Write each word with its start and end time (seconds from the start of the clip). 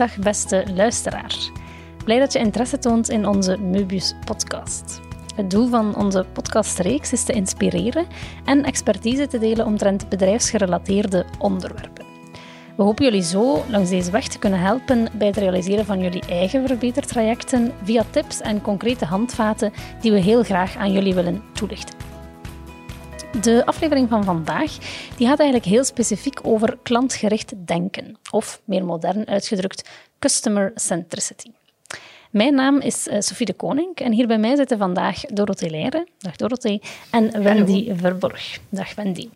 Dag 0.00 0.16
beste 0.16 0.64
luisteraar. 0.74 1.36
Blij 2.04 2.18
dat 2.18 2.32
je 2.32 2.38
interesse 2.38 2.78
toont 2.78 3.08
in 3.08 3.26
onze 3.26 3.58
Möbius 3.58 4.14
podcast. 4.24 5.00
Het 5.36 5.50
doel 5.50 5.68
van 5.68 5.96
onze 5.96 6.26
podcastreeks 6.32 7.12
is 7.12 7.24
te 7.24 7.32
inspireren 7.32 8.06
en 8.44 8.64
expertise 8.64 9.26
te 9.26 9.38
delen 9.38 9.66
omtrent 9.66 10.08
bedrijfsgerelateerde 10.08 11.24
onderwerpen. 11.38 12.04
We 12.76 12.82
hopen 12.82 13.04
jullie 13.04 13.22
zo 13.22 13.64
langs 13.68 13.90
deze 13.90 14.10
weg 14.10 14.28
te 14.28 14.38
kunnen 14.38 14.60
helpen 14.60 15.08
bij 15.12 15.26
het 15.26 15.36
realiseren 15.36 15.84
van 15.84 16.00
jullie 16.00 16.26
eigen 16.26 16.66
verbetertrajecten 16.66 17.72
via 17.82 18.04
tips 18.10 18.40
en 18.40 18.62
concrete 18.62 19.04
handvaten 19.04 19.72
die 20.00 20.12
we 20.12 20.20
heel 20.20 20.42
graag 20.42 20.76
aan 20.76 20.92
jullie 20.92 21.14
willen 21.14 21.42
toelichten. 21.52 22.09
De 23.38 23.66
aflevering 23.66 24.08
van 24.08 24.24
vandaag 24.24 24.78
die 25.16 25.26
gaat 25.26 25.38
eigenlijk 25.38 25.70
heel 25.70 25.84
specifiek 25.84 26.38
over 26.42 26.78
klantgericht 26.82 27.52
denken, 27.66 28.18
of 28.30 28.60
meer 28.64 28.84
modern 28.84 29.26
uitgedrukt, 29.26 29.88
customer 30.18 30.72
centricity. 30.74 31.50
Mijn 32.30 32.54
naam 32.54 32.80
is 32.80 33.08
uh, 33.08 33.20
Sophie 33.20 33.46
de 33.46 33.52
Koning 33.52 33.96
en 33.96 34.12
hier 34.12 34.26
bij 34.26 34.38
mij 34.38 34.56
zitten 34.56 34.78
vandaag 34.78 35.20
Dorothee 35.20 35.70
Leijren, 35.70 36.08
dag 36.18 36.36
Dorothee, 36.36 36.82
en 37.10 37.42
Wendy 37.42 37.94
Verborg, 37.94 38.58
dag 38.68 38.94
Wendy. 38.94 39.28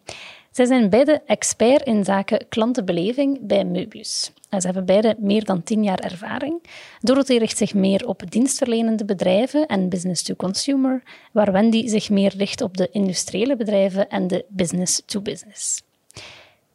Zij 0.55 0.67
zijn 0.67 0.91
beide 0.91 1.23
expert 1.27 1.87
in 1.87 2.05
zaken 2.05 2.49
klantenbeleving 2.49 3.39
bij 3.41 3.65
Möbius. 3.65 4.33
Ze 4.51 4.67
hebben 4.67 4.85
beide 4.85 5.17
meer 5.19 5.45
dan 5.45 5.63
tien 5.63 5.83
jaar 5.83 5.99
ervaring. 5.99 6.63
Dorothee 7.01 7.39
richt 7.39 7.57
zich 7.57 7.75
meer 7.75 8.07
op 8.07 8.31
dienstverlenende 8.31 9.05
bedrijven 9.05 9.67
en 9.67 9.89
business 9.89 10.23
to 10.23 10.35
consumer, 10.35 11.03
waar 11.33 11.53
Wendy 11.53 11.89
zich 11.89 12.11
meer 12.11 12.35
richt 12.37 12.61
op 12.61 12.77
de 12.77 12.89
industriële 12.91 13.57
bedrijven 13.57 14.09
en 14.09 14.27
de 14.27 14.45
business 14.49 15.03
to 15.07 15.21
business. 15.21 15.83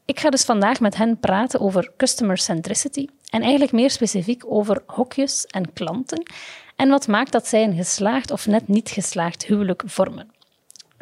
Ik 0.06 0.20
ga 0.20 0.30
dus 0.30 0.44
vandaag 0.44 0.80
met 0.80 0.96
hen 0.96 1.20
praten 1.20 1.60
over 1.60 1.92
customer 1.98 2.38
centricity 2.38 3.08
en 3.30 3.42
eigenlijk 3.42 3.72
meer 3.72 3.92
specifiek 3.92 4.44
over 4.48 4.84
hokjes 4.86 5.46
en 5.46 5.74
klanten 5.74 6.32
en 6.76 6.90
wat 6.90 7.08
maakt 7.08 7.32
dat 7.32 7.48
zij 7.48 7.64
een 7.64 7.76
geslaagd 7.76 8.32
of 8.32 8.48
net 8.48 8.68
niet 8.68 8.90
geslaagd 8.90 9.46
huwelijk 9.46 9.84
vormen. 9.86 10.38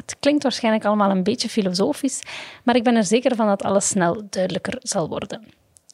Het 0.08 0.18
klinkt 0.20 0.42
waarschijnlijk 0.42 0.84
allemaal 0.84 1.10
een 1.10 1.22
beetje 1.22 1.48
filosofisch, 1.48 2.20
maar 2.64 2.76
ik 2.76 2.84
ben 2.84 2.96
er 2.96 3.04
zeker 3.04 3.36
van 3.36 3.46
dat 3.46 3.62
alles 3.62 3.88
snel 3.88 4.22
duidelijker 4.30 4.76
zal 4.78 5.08
worden. 5.08 5.46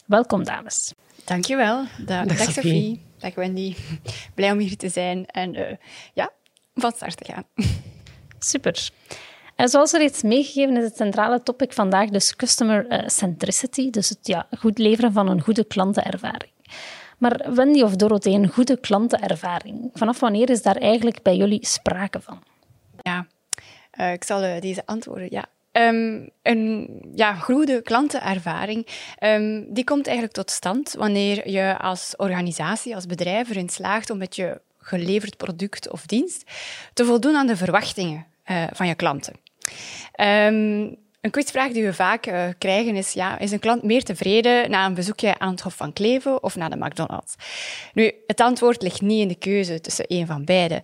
Welkom, 0.06 0.44
dames. 0.44 0.92
Dankjewel. 1.24 1.84
Dag, 2.06 2.26
dag 2.26 2.36
Sophie. 2.38 3.00
Dag 3.18 3.34
Wendy. 3.34 3.74
Blij 4.34 4.52
om 4.52 4.58
hier 4.58 4.76
te 4.76 4.88
zijn 4.88 5.26
en 5.26 5.54
uh, 5.54 5.66
ja, 6.12 6.30
van 6.74 6.92
start 6.92 7.16
te 7.16 7.32
gaan. 7.32 7.44
Super. 8.38 8.90
En 9.56 9.68
zoals 9.68 9.92
er 9.92 10.00
reeds 10.00 10.22
meegegeven 10.22 10.76
is 10.76 10.84
het 10.84 10.96
centrale 10.96 11.42
topic 11.42 11.72
vandaag 11.72 12.08
dus 12.08 12.36
customer 12.36 12.86
eh, 12.86 13.08
centricity, 13.08 13.90
dus 13.90 14.08
het 14.08 14.26
ja, 14.26 14.46
goed 14.58 14.78
leveren 14.78 15.12
van 15.12 15.28
een 15.28 15.40
goede 15.40 15.64
klantenervaring. 15.64 16.52
Maar 17.18 17.54
Wendy 17.54 17.82
of 17.82 17.96
Dorothee, 17.96 18.34
een 18.34 18.48
goede 18.48 18.80
klantenervaring, 18.80 19.90
vanaf 19.94 20.20
wanneer 20.20 20.50
is 20.50 20.62
daar 20.62 20.76
eigenlijk 20.76 21.22
bij 21.22 21.36
jullie 21.36 21.66
sprake 21.66 22.20
van? 22.20 22.42
Ja, 23.02 23.26
uh, 24.00 24.12
ik 24.12 24.24
zal 24.24 24.44
uh, 24.44 24.60
deze 24.60 24.82
antwoorden. 24.86 25.28
Ja. 25.30 25.44
Um, 25.72 26.30
een 26.42 26.88
ja, 27.14 27.34
goede 27.34 27.82
klantenervaring, 27.82 28.86
um, 29.20 29.72
die 29.72 29.84
komt 29.84 30.06
eigenlijk 30.06 30.36
tot 30.36 30.50
stand 30.50 30.92
wanneer 30.92 31.50
je 31.50 31.78
als 31.78 32.14
organisatie, 32.16 32.94
als 32.94 33.06
bedrijf 33.06 33.50
erin 33.50 33.68
slaagt 33.68 34.10
om 34.10 34.18
met 34.18 34.36
je 34.36 34.60
geleverd 34.78 35.36
product 35.36 35.90
of 35.90 36.06
dienst 36.06 36.50
te 36.92 37.04
voldoen 37.04 37.36
aan 37.36 37.46
de 37.46 37.56
verwachtingen 37.56 38.26
uh, 38.46 38.64
van 38.72 38.86
je 38.86 38.94
klanten. 38.94 39.34
Um, 40.20 40.96
een 41.24 41.30
quizvraag 41.30 41.72
die 41.72 41.84
we 41.84 41.94
vaak 41.94 42.26
uh, 42.26 42.44
krijgen 42.58 42.96
is, 42.96 43.12
ja, 43.12 43.38
is 43.38 43.50
een 43.50 43.58
klant 43.58 43.82
meer 43.82 44.04
tevreden 44.04 44.70
na 44.70 44.86
een 44.86 44.94
bezoekje 44.94 45.38
aan 45.38 45.50
het 45.50 45.60
Hof 45.60 45.74
van 45.74 45.92
Kleven 45.92 46.42
of 46.42 46.56
naar 46.56 46.70
de 46.70 46.76
McDonald's? 46.76 47.34
Nu, 47.92 48.12
het 48.26 48.40
antwoord 48.40 48.82
ligt 48.82 49.00
niet 49.00 49.20
in 49.20 49.28
de 49.28 49.34
keuze 49.34 49.80
tussen 49.80 50.04
een 50.08 50.26
van 50.26 50.44
beide. 50.44 50.74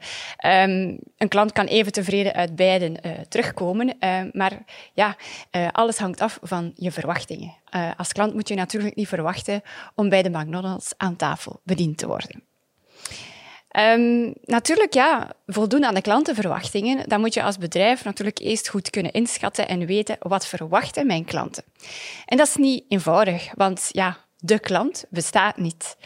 Um, 0.46 0.98
een 1.16 1.28
klant 1.28 1.52
kan 1.52 1.66
even 1.66 1.92
tevreden 1.92 2.34
uit 2.34 2.56
beiden 2.56 2.96
uh, 3.06 3.12
terugkomen, 3.28 3.96
uh, 4.00 4.20
maar 4.32 4.52
ja, 4.92 5.16
alles 5.72 5.98
hangt 5.98 6.20
af 6.20 6.38
van 6.42 6.72
je 6.74 6.92
verwachtingen. 6.92 7.54
als 7.96 8.12
klant 8.12 8.34
moet 8.34 8.48
je 8.48 8.54
natuurlijk 8.54 8.94
niet 8.94 9.08
verwachten 9.08 9.62
om 9.94 10.08
bij 10.08 10.22
de 10.22 10.30
McDonald's 10.30 10.92
aan 10.96 11.16
tafel 11.16 11.60
bediend 11.64 11.98
te 11.98 12.06
worden. 12.06 12.42
Um, 13.78 14.34
natuurlijk, 14.44 14.94
ja, 14.94 15.32
voldoen 15.46 15.84
aan 15.84 15.94
de 15.94 16.00
klantenverwachtingen, 16.00 17.08
dan 17.08 17.20
moet 17.20 17.34
je 17.34 17.42
als 17.42 17.58
bedrijf 17.58 18.04
natuurlijk 18.04 18.38
eerst 18.38 18.68
goed 18.68 18.90
kunnen 18.90 19.12
inschatten 19.12 19.68
en 19.68 19.86
weten 19.86 20.16
wat 20.18 20.46
verwachten 20.46 21.06
mijn 21.06 21.24
klanten. 21.24 21.64
En 22.26 22.36
dat 22.36 22.46
is 22.46 22.56
niet 22.56 22.84
eenvoudig, 22.88 23.50
want 23.54 23.88
ja, 23.88 24.16
de 24.38 24.58
klant 24.58 25.04
bestaat 25.08 25.56
niet. 25.56 25.96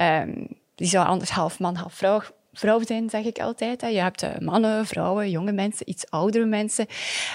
Um, 0.00 0.48
die 0.74 0.88
zou 0.88 1.06
anders 1.06 1.30
half 1.30 1.58
man, 1.58 1.74
half 1.74 1.94
vrouw 1.94 2.22
vrouw 2.52 2.80
zijn, 2.84 3.10
zeg 3.10 3.24
ik 3.24 3.38
altijd. 3.38 3.80
Je 3.80 3.86
hebt 3.86 4.22
eh, 4.22 4.38
mannen, 4.38 4.86
vrouwen, 4.86 5.30
jonge 5.30 5.52
mensen, 5.52 5.88
iets 5.90 6.10
oudere 6.10 6.44
mensen, 6.44 6.86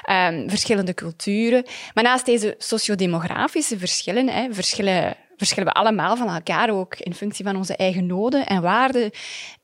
um, 0.09 0.49
verschillende 0.49 0.93
culturen. 0.93 1.65
Maar 1.93 2.03
naast 2.03 2.25
deze 2.25 2.55
sociodemografische 2.57 3.77
verschillen, 3.77 4.29
hè, 4.29 4.53
verschillen 4.53 5.15
verschillen 5.37 5.73
we 5.73 5.79
allemaal 5.79 6.17
van 6.17 6.29
elkaar, 6.29 6.69
ook 6.69 6.95
in 6.95 7.13
functie 7.13 7.45
van 7.45 7.55
onze 7.55 7.75
eigen 7.75 8.05
noden 8.05 8.45
en 8.45 8.61
waarden. 8.61 9.11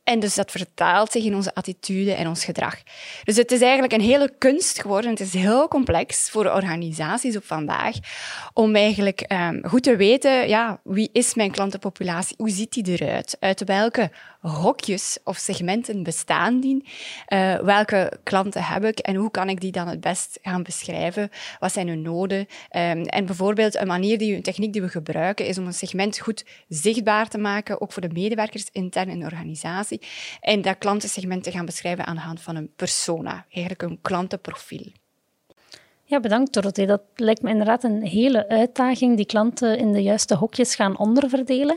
En 0.03 0.19
dus 0.19 0.35
dat 0.35 0.51
vertaalt 0.51 1.11
zich 1.11 1.23
in 1.23 1.35
onze 1.35 1.55
attitude 1.55 2.13
en 2.13 2.27
ons 2.27 2.45
gedrag. 2.45 2.75
Dus 3.23 3.35
het 3.35 3.51
is 3.51 3.61
eigenlijk 3.61 3.93
een 3.93 4.01
hele 4.01 4.33
kunst 4.37 4.81
geworden. 4.81 5.09
Het 5.09 5.19
is 5.19 5.33
heel 5.33 5.67
complex 5.67 6.29
voor 6.29 6.45
organisaties 6.45 7.35
op 7.35 7.45
vandaag 7.45 7.95
om 8.53 8.75
eigenlijk 8.75 9.25
um, 9.31 9.61
goed 9.67 9.83
te 9.83 9.95
weten, 9.95 10.47
ja, 10.47 10.79
wie 10.83 11.09
is 11.11 11.33
mijn 11.33 11.51
klantenpopulatie? 11.51 12.35
Hoe 12.37 12.49
ziet 12.49 12.71
die 12.71 13.01
eruit? 13.01 13.37
Uit 13.39 13.63
welke 13.63 14.11
hokjes 14.43 15.17
of 15.23 15.37
segmenten 15.37 16.03
bestaan 16.03 16.59
die? 16.59 16.83
Uh, 17.27 17.55
welke 17.59 18.19
klanten 18.23 18.63
heb 18.63 18.83
ik 18.83 18.99
en 18.99 19.15
hoe 19.15 19.31
kan 19.31 19.49
ik 19.49 19.61
die 19.61 19.71
dan 19.71 19.87
het 19.87 19.99
best 19.99 20.39
gaan 20.41 20.63
beschrijven? 20.63 21.29
Wat 21.59 21.71
zijn 21.71 21.87
hun 21.87 22.01
noden? 22.01 22.39
Um, 22.39 22.47
en 23.03 23.25
bijvoorbeeld 23.25 23.75
een 23.75 23.87
manier, 23.87 24.17
die, 24.17 24.35
een 24.35 24.41
techniek 24.41 24.73
die 24.73 24.81
we 24.81 24.89
gebruiken, 24.89 25.45
is 25.45 25.57
om 25.57 25.65
een 25.65 25.73
segment 25.73 26.19
goed 26.19 26.45
zichtbaar 26.67 27.27
te 27.27 27.37
maken, 27.37 27.81
ook 27.81 27.91
voor 27.91 28.01
de 28.01 28.13
medewerkers 28.13 28.67
intern 28.71 29.09
in 29.09 29.19
de 29.19 29.25
organisatie 29.25 30.01
en 30.41 30.61
dat 30.61 30.77
klantensegment 30.77 31.43
te 31.43 31.51
gaan 31.51 31.65
beschrijven 31.65 32.05
aan 32.05 32.15
de 32.15 32.21
hand 32.21 32.41
van 32.41 32.55
een 32.55 32.71
persona, 32.75 33.45
eigenlijk 33.49 33.81
een 33.81 33.99
klantenprofiel. 34.01 34.91
Ja, 36.05 36.19
bedankt 36.19 36.53
Dorothee. 36.53 36.85
Dat 36.85 37.01
lijkt 37.15 37.41
me 37.41 37.49
inderdaad 37.49 37.83
een 37.83 38.01
hele 38.01 38.49
uitdaging, 38.49 39.17
die 39.17 39.25
klanten 39.25 39.77
in 39.77 39.91
de 39.91 40.01
juiste 40.01 40.35
hokjes 40.35 40.75
gaan 40.75 40.97
onderverdelen. 40.97 41.75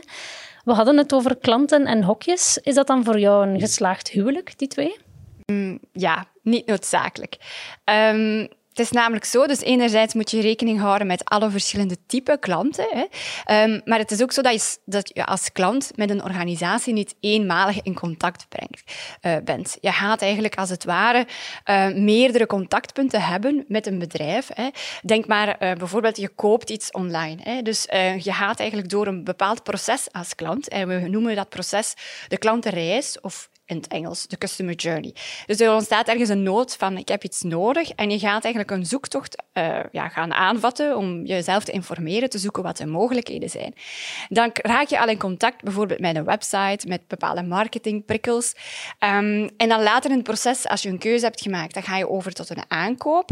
We 0.67 0.73
hadden 0.73 0.97
het 0.97 1.13
over 1.13 1.37
klanten 1.37 1.85
en 1.85 2.03
hokjes. 2.03 2.57
Is 2.63 2.75
dat 2.75 2.87
dan 2.87 3.03
voor 3.03 3.19
jou 3.19 3.47
een 3.47 3.59
geslaagd 3.59 4.09
huwelijk, 4.09 4.57
die 4.57 4.67
twee? 4.67 4.97
Mm, 5.45 5.79
ja, 5.91 6.25
niet 6.41 6.65
noodzakelijk. 6.65 7.37
Um, 7.85 8.47
het 8.77 8.85
is 8.85 8.91
namelijk 8.91 9.25
zo, 9.25 9.47
dus 9.47 9.61
enerzijds 9.61 10.13
moet 10.13 10.31
je 10.31 10.41
rekening 10.41 10.79
houden 10.79 11.07
met 11.07 11.25
alle 11.25 11.49
verschillende 11.49 11.97
type 12.07 12.37
klanten. 12.39 12.87
Hè. 12.89 13.63
Um, 13.63 13.81
maar 13.85 13.99
het 13.99 14.11
is 14.11 14.21
ook 14.21 14.31
zo 14.31 14.41
dat 14.41 14.53
je, 14.53 14.77
dat 14.85 15.25
als 15.25 15.51
klant 15.51 15.91
met 15.95 16.09
een 16.09 16.23
organisatie 16.23 16.93
niet 16.93 17.15
eenmalig 17.19 17.81
in 17.81 17.93
contact 17.93 18.45
brengt, 18.49 18.83
uh, 19.21 19.35
bent. 19.43 19.77
Je 19.81 19.91
gaat 19.91 20.21
eigenlijk 20.21 20.55
als 20.55 20.69
het 20.69 20.83
ware 20.83 21.27
uh, 21.65 21.87
meerdere 21.87 22.45
contactpunten 22.45 23.21
hebben 23.21 23.65
met 23.67 23.87
een 23.87 23.99
bedrijf. 23.99 24.49
Hè. 24.53 24.69
Denk 25.01 25.27
maar 25.27 25.47
uh, 25.47 25.73
bijvoorbeeld, 25.73 26.17
je 26.17 26.29
koopt 26.29 26.69
iets 26.69 26.91
online. 26.91 27.41
Hè. 27.43 27.61
Dus 27.61 27.83
je 28.17 28.33
gaat 28.33 28.59
eigenlijk 28.59 28.89
door 28.89 29.07
een 29.07 29.23
bepaald 29.23 29.63
proces 29.63 30.07
als 30.11 30.35
klant. 30.35 30.67
En 30.67 30.87
we 30.87 31.07
noemen 31.07 31.35
dat 31.35 31.49
proces 31.49 31.93
de 32.27 32.37
klantenreis 32.37 33.19
of 33.21 33.49
in 33.67 33.75
het 33.77 33.87
Engels, 33.87 34.27
de 34.27 34.37
customer 34.37 34.73
journey. 34.73 35.13
Dus 35.45 35.59
er 35.59 35.73
ontstaat 35.73 36.07
ergens 36.07 36.29
een 36.29 36.43
nood 36.43 36.75
van 36.75 36.97
ik 36.97 37.07
heb 37.07 37.23
iets 37.23 37.41
nodig 37.41 37.89
en 37.89 38.09
je 38.09 38.19
gaat 38.19 38.43
eigenlijk 38.43 38.71
een 38.71 38.85
zoektocht 38.85 39.43
uh, 39.53 39.79
ja, 39.91 40.09
gaan 40.09 40.33
aanvatten 40.33 40.97
om 40.97 41.25
jezelf 41.25 41.63
te 41.63 41.71
informeren, 41.71 42.29
te 42.29 42.37
zoeken 42.37 42.63
wat 42.63 42.77
de 42.77 42.85
mogelijkheden 42.85 43.49
zijn. 43.49 43.73
Dan 44.29 44.49
raak 44.53 44.87
je 44.87 44.99
al 44.99 45.07
in 45.07 45.17
contact 45.17 45.63
bijvoorbeeld 45.63 45.99
met 45.99 46.15
een 46.15 46.23
website, 46.23 46.87
met 46.87 47.07
bepaalde 47.07 47.43
marketingprikkels. 47.43 48.53
Um, 48.99 49.49
en 49.57 49.69
dan 49.69 49.83
later 49.83 50.09
in 50.09 50.15
het 50.15 50.25
proces, 50.25 50.67
als 50.67 50.81
je 50.81 50.89
een 50.89 50.97
keuze 50.97 51.25
hebt 51.25 51.41
gemaakt, 51.41 51.73
dan 51.73 51.83
ga 51.83 51.97
je 51.97 52.09
over 52.09 52.33
tot 52.33 52.49
een 52.49 52.63
aankoop. 52.67 53.29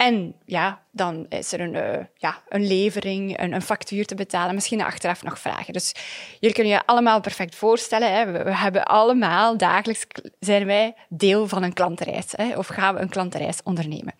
En 0.00 0.34
ja, 0.44 0.82
dan 0.90 1.26
is 1.28 1.52
er 1.52 1.60
een, 1.60 1.74
uh, 1.74 2.04
ja, 2.14 2.42
een 2.48 2.66
levering, 2.66 3.40
een, 3.40 3.52
een, 3.52 3.62
factuur 3.62 4.06
te 4.06 4.14
betalen, 4.14 4.54
misschien 4.54 4.82
achteraf 4.82 5.22
nog 5.22 5.38
vragen. 5.38 5.72
Dus 5.72 5.94
jullie 6.38 6.54
kunnen 6.54 6.72
je 6.72 6.86
allemaal 6.86 7.20
perfect 7.20 7.54
voorstellen. 7.54 8.14
Hè? 8.14 8.44
We, 8.44 8.54
hebben 8.56 8.84
allemaal, 8.84 9.56
dagelijks 9.56 10.06
zijn 10.38 10.66
wij 10.66 10.94
deel 11.08 11.48
van 11.48 11.62
een 11.62 11.72
klantenreis. 11.72 12.26
Hè? 12.30 12.56
Of 12.56 12.66
gaan 12.66 12.94
we 12.94 13.00
een 13.00 13.08
klantenreis 13.08 13.62
ondernemen. 13.64 14.14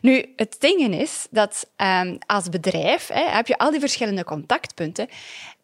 Nu, 0.00 0.32
het 0.36 0.56
ding 0.58 0.94
is 0.94 1.26
dat 1.30 1.70
um, 1.76 2.18
als 2.26 2.48
bedrijf 2.48 3.08
hè, 3.08 3.24
heb 3.28 3.46
je 3.46 3.58
al 3.58 3.70
die 3.70 3.80
verschillende 3.80 4.24
contactpunten. 4.24 5.08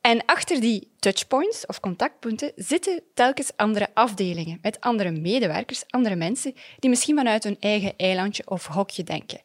En 0.03 0.25
achter 0.25 0.61
die 0.61 0.93
touchpoints 0.99 1.67
of 1.67 1.81
contactpunten 1.81 2.53
zitten 2.57 3.03
telkens 3.15 3.53
andere 3.57 3.89
afdelingen 3.95 4.59
met 4.63 4.81
andere 4.81 5.11
medewerkers, 5.11 5.85
andere 5.91 6.17
mensen 6.17 6.55
die 6.79 6.91
misschien 6.91 7.17
vanuit 7.17 7.45
hun 7.45 7.57
eigen 7.61 7.97
eilandje 7.97 8.43
of 8.47 8.67
hokje 8.67 9.05
denken. 9.05 9.41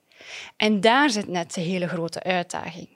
En 0.58 0.82
daar 0.82 1.10
zit 1.10 1.28
net 1.28 1.54
de 1.54 1.62
hele 1.62 1.88
grote 1.88 2.24
uitdaging. 2.24 2.96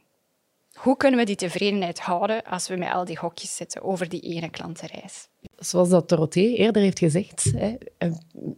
hoe 0.74 0.98
kunnen 0.98 1.20
we 1.20 1.26
die 1.26 1.36
tevredenheid 1.36 2.00
houden 2.00 2.44
als 2.44 2.68
we 2.68 2.76
met 2.76 2.92
al 2.92 3.06
die 3.06 3.18
hokjes 3.20 3.56
zitten 3.56 3.82
over 3.82 4.10
die 4.10 4.22
ene 4.22 4.50
klantenreis? 4.50 5.28
Zoals 5.58 5.90
dat 5.90 6.10
Dorothee 6.10 6.56
eerder 6.56 6.82
heeft 6.82 7.00
gezegd, 7.00 7.52
hè, 7.56 7.76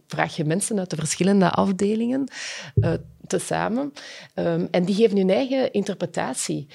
vraag 0.06 0.36
je 0.36 0.44
mensen 0.44 0.78
uit 0.78 0.90
de 0.90 0.96
verschillende 0.96 1.50
afdelingen 1.50 2.30
uh, 2.74 2.92
tezamen 3.26 3.92
um, 4.34 4.68
en 4.70 4.84
die 4.84 4.94
geven 4.94 5.16
hun 5.16 5.30
eigen 5.30 5.72
interpretatie 5.72 6.68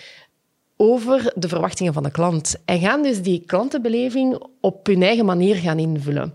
over 0.81 1.33
de 1.35 1.47
verwachtingen 1.47 1.93
van 1.93 2.03
de 2.03 2.11
klant. 2.11 2.55
En 2.65 2.79
gaan 2.79 3.03
dus 3.03 3.21
die 3.21 3.43
klantenbeleving 3.45 4.43
op 4.61 4.85
hun 4.85 5.03
eigen 5.03 5.25
manier 5.25 5.55
gaan 5.55 5.79
invullen. 5.79 6.33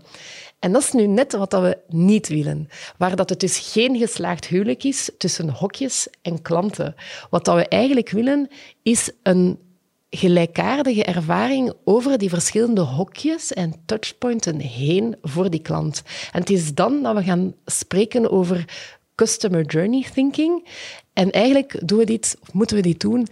En 0.59 0.71
dat 0.71 0.81
is 0.81 0.91
nu 0.91 1.07
net 1.07 1.31
wat 1.31 1.51
we 1.51 1.77
niet 1.87 2.27
willen. 2.27 2.67
Waar 2.97 3.15
dat 3.15 3.29
het 3.29 3.39
dus 3.39 3.71
geen 3.71 3.97
geslaagd 3.97 4.47
huwelijk 4.47 4.83
is 4.83 5.09
tussen 5.17 5.49
hokjes 5.49 6.07
en 6.21 6.41
klanten. 6.41 6.95
Wat 7.29 7.45
dat 7.45 7.55
we 7.55 7.67
eigenlijk 7.67 8.09
willen, 8.09 8.47
is 8.83 9.11
een 9.23 9.59
gelijkaardige 10.09 11.03
ervaring 11.03 11.73
over 11.83 12.17
die 12.17 12.29
verschillende 12.29 12.81
hokjes 12.81 13.53
en 13.53 13.73
touchpointen 13.85 14.59
heen 14.59 15.15
voor 15.21 15.49
die 15.49 15.61
klant. 15.61 16.03
En 16.31 16.39
het 16.39 16.49
is 16.49 16.73
dan 16.73 17.03
dat 17.03 17.15
we 17.15 17.23
gaan 17.23 17.53
spreken 17.65 18.31
over 18.31 18.65
customer 19.15 19.65
journey 19.65 20.05
thinking. 20.13 20.67
En 21.13 21.31
eigenlijk 21.31 21.87
doen 21.87 21.97
we 21.97 22.05
dit, 22.05 22.37
of 22.41 22.53
moeten 22.53 22.75
we 22.75 22.81
dit 22.81 22.99
doen, 22.99 23.27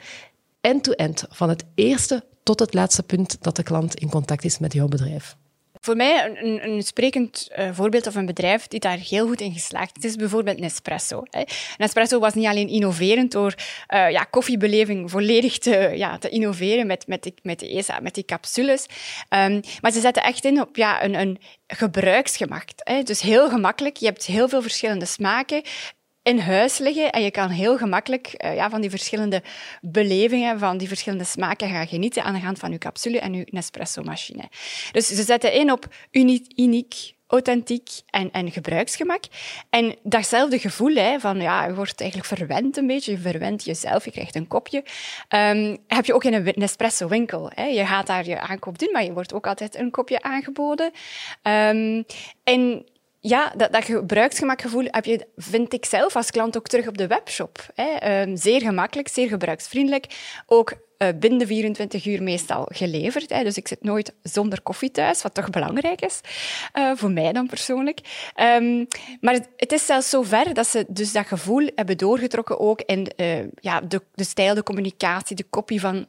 end-to-end, 0.64 1.26
van 1.30 1.50
het 1.50 1.64
eerste 1.76 2.24
tot 2.44 2.60
het 2.60 2.74
laatste 2.74 3.04
punt 3.04 3.38
dat 3.42 3.56
de 3.56 3.64
klant 3.64 3.96
in 3.96 4.10
contact 4.10 4.44
is 4.44 4.60
met 4.60 4.74
jouw 4.74 4.88
bedrijf. 4.88 5.36
Voor 5.80 5.96
mij 5.96 6.38
een, 6.42 6.70
een 6.70 6.84
sprekend 6.84 7.50
uh, 7.58 7.70
voorbeeld 7.72 8.08
of 8.08 8.16
een 8.16 8.26
bedrijf 8.26 8.68
die 8.68 8.80
daar 8.80 8.98
heel 8.98 9.28
goed 9.28 9.42
in 9.42 9.54
geslaagd 9.54 9.98
is, 9.98 10.04
is 10.04 10.16
bijvoorbeeld 10.16 10.60
Nespresso. 10.60 11.24
Hè. 11.30 11.44
Nespresso 11.78 12.20
was 12.20 12.34
niet 12.34 12.46
alleen 12.46 12.68
innoverend 12.68 13.32
door 13.32 13.54
uh, 13.94 14.12
ja, 14.12 14.24
koffiebeleving 14.24 15.12
volledig 15.12 15.58
te, 15.58 15.92
ja, 15.96 16.18
te 16.18 16.30
innoveren 16.30 16.88
met, 16.88 17.08
met, 17.08 17.24
die, 17.24 17.34
met, 17.42 17.60
die, 17.60 17.84
met 18.02 18.16
die 18.16 18.26
capsules, 18.26 18.86
um, 19.30 19.62
maar 19.82 19.92
ze 19.92 20.00
zetten 20.00 20.24
echt 20.24 20.46
in 20.46 20.62
op 20.62 20.76
ja, 20.76 21.04
een, 21.04 21.14
een 21.14 21.40
gebruiksgemak. 21.68 22.70
Hè. 22.76 23.04
Dus 23.04 23.22
heel 23.22 23.50
gemakkelijk. 23.50 23.98
Je 23.98 24.06
hebt 24.06 24.26
heel 24.26 24.50
veel 24.50 24.62
verschillende 24.62 25.06
smaken 25.06 25.64
in 26.24 26.40
huis 26.40 26.78
liggen 26.78 27.12
en 27.12 27.24
je 27.24 27.32
kan 27.32 27.50
heel 27.50 27.78
gemakkelijk 27.78 28.34
uh, 28.38 28.56
ja, 28.56 28.70
van 28.70 28.82
die 28.82 28.90
verschillende 28.90 29.42
belevingen, 29.82 30.60
van 30.60 30.78
die 30.78 30.88
verschillende 30.88 31.24
smaken 31.24 31.70
gaan 31.70 31.88
genieten 31.88 32.24
aan 32.24 32.34
de 32.34 32.40
hand 32.40 32.60
van 32.60 32.72
je 32.72 32.78
capsule 32.78 33.20
en 33.20 33.34
je 33.34 33.48
Nespresso-machine. 33.50 34.50
Dus 34.92 35.08
ze 35.08 35.24
zetten 35.24 35.54
in 35.54 35.72
op 35.72 35.86
uniek, 36.56 37.14
authentiek 37.28 37.90
en, 38.10 38.32
en 38.32 38.52
gebruiksgemak. 38.52 39.24
En 39.70 39.96
datzelfde 40.04 40.60
gevoel 40.60 40.96
hè, 40.96 41.20
van, 41.20 41.42
ja, 41.42 41.66
je 41.66 41.74
wordt 41.74 42.02
eigenlijk 42.02 42.30
verwend 42.30 42.78
een 42.78 42.88
beetje, 42.88 43.12
je 43.12 43.18
verwendt 43.18 43.64
jezelf, 43.64 44.06
je 44.06 44.12
krijgt 44.12 44.36
een 44.36 44.48
kopje, 44.48 44.84
um, 45.30 45.78
heb 45.88 46.06
je 46.06 46.14
ook 46.14 46.24
in 46.24 46.34
een 46.34 46.54
Nespresso-winkel. 46.56 47.52
Je 47.56 47.86
gaat 47.86 48.08
daar 48.08 48.26
je 48.26 48.40
aankoop 48.40 48.80
doen, 48.80 48.90
maar 48.92 49.04
je 49.04 49.14
wordt 49.14 49.34
ook 49.34 49.48
altijd 49.48 49.76
een 49.76 49.92
kopje 49.92 50.22
aangeboden. 50.22 50.92
Um, 51.44 52.06
en 52.44 52.86
ja, 53.26 53.54
dat, 53.58 53.72
dat 53.72 53.86
gebruiksgemakgevoel 53.86 54.86
heb 54.88 55.06
je, 55.06 55.28
vind 55.36 55.74
ik 55.74 55.86
zelf 55.86 56.16
als 56.16 56.32
klant 56.32 56.58
ook 56.58 56.68
terug 56.68 56.88
op 56.88 56.98
de 56.98 57.08
webshop. 57.08 57.66
Hè. 57.76 58.22
Um, 58.22 58.38
zeer 58.38 58.62
gemakkelijk, 58.62 59.08
zeer 59.08 59.28
gebruiksvriendelijk. 59.28 60.06
Ook 60.46 60.74
uh, 60.98 61.08
binnen 61.16 61.48
24 61.48 62.06
uur 62.06 62.24
meestal 62.24 62.68
geleverd. 62.72 63.30
Hè. 63.30 63.44
Dus 63.44 63.58
ik 63.58 63.68
zit 63.68 63.84
nooit 63.84 64.14
zonder 64.22 64.62
koffie 64.62 64.92
thuis, 64.92 65.22
wat 65.22 65.34
toch 65.34 65.50
belangrijk 65.50 66.02
is. 66.02 66.22
Uh, 66.74 66.92
voor 66.96 67.12
mij 67.12 67.32
dan 67.32 67.48
persoonlijk. 67.48 68.00
Um, 68.36 68.88
maar 69.22 69.34
het, 69.58 69.72
is 69.72 69.86
zelfs 69.86 70.10
zo 70.10 70.22
ver 70.22 70.54
dat 70.54 70.68
ze 70.68 70.86
dus 70.88 71.12
dat 71.12 71.28
gevoel 71.28 71.70
hebben 71.76 71.98
doorgetrokken 71.98 72.60
ook 72.60 72.82
in 72.82 73.12
uh, 73.18 73.38
ja, 73.60 73.82
de, 73.82 74.02
de 74.14 74.24
stijl, 74.24 74.56
de 74.56 74.64
communicatie, 74.64 75.36
de 75.36 75.46
kopie 75.50 75.80
van 75.80 76.08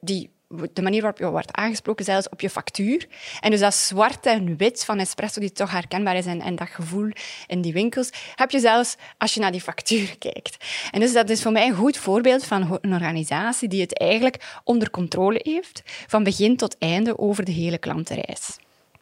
die 0.00 0.30
de 0.48 0.82
manier 0.82 1.00
waarop 1.02 1.20
je 1.20 1.30
wordt 1.30 1.52
aangesproken, 1.56 2.04
zelfs 2.04 2.28
op 2.28 2.40
je 2.40 2.50
factuur. 2.50 3.06
En 3.40 3.50
dus 3.50 3.60
dat 3.60 3.74
zwart 3.74 4.26
en 4.26 4.56
wit 4.56 4.84
van 4.84 4.98
espresso, 4.98 5.40
die 5.40 5.52
toch 5.52 5.70
herkenbaar 5.70 6.16
is, 6.16 6.26
en, 6.26 6.56
dat 6.56 6.68
gevoel 6.68 7.10
in 7.46 7.60
die 7.60 7.72
winkels, 7.72 8.10
heb 8.34 8.50
je 8.50 8.58
zelfs 8.58 8.96
als 9.18 9.34
je 9.34 9.40
naar 9.40 9.52
die 9.52 9.60
factuur 9.60 10.18
kijkt. 10.28 10.56
En 10.90 11.00
dus 11.00 11.12
dat 11.12 11.30
is 11.30 11.42
voor 11.42 11.52
mij 11.52 11.66
een 11.66 11.74
goed 11.74 11.96
voorbeeld 11.96 12.44
van 12.44 12.78
een 12.80 12.92
organisatie 12.92 13.68
die 13.68 13.80
het 13.80 13.98
eigenlijk 13.98 14.60
onder 14.64 14.90
controle 14.90 15.40
heeft, 15.42 15.82
van 16.06 16.22
begin 16.22 16.56
tot 16.56 16.78
einde 16.78 17.18
over 17.18 17.44
de 17.44 17.52
hele 17.52 17.78
klantenreis. 17.78 18.56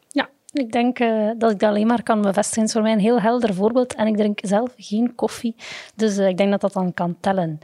Ja, 0.08 0.28
ik 0.52 0.72
denk 0.72 0.98
uh, 0.98 1.30
dat 1.38 1.50
ik 1.50 1.58
dat 1.58 1.68
alleen 1.68 1.86
maar 1.86 2.02
kan 2.02 2.22
bevestigen. 2.22 2.60
Het 2.60 2.68
is 2.68 2.72
voor 2.72 2.82
mij 2.82 2.92
een 2.92 2.98
heel 2.98 3.20
helder 3.20 3.54
voorbeeld. 3.54 3.94
En 3.94 4.06
ik 4.06 4.16
drink 4.16 4.38
zelf 4.42 4.72
geen 4.76 5.14
koffie, 5.14 5.54
dus 5.94 6.18
uh, 6.18 6.28
ik 6.28 6.36
denk 6.36 6.50
dat 6.50 6.60
dat 6.60 6.72
dan 6.72 6.94
kan 6.94 7.16
tellen. 7.20 7.60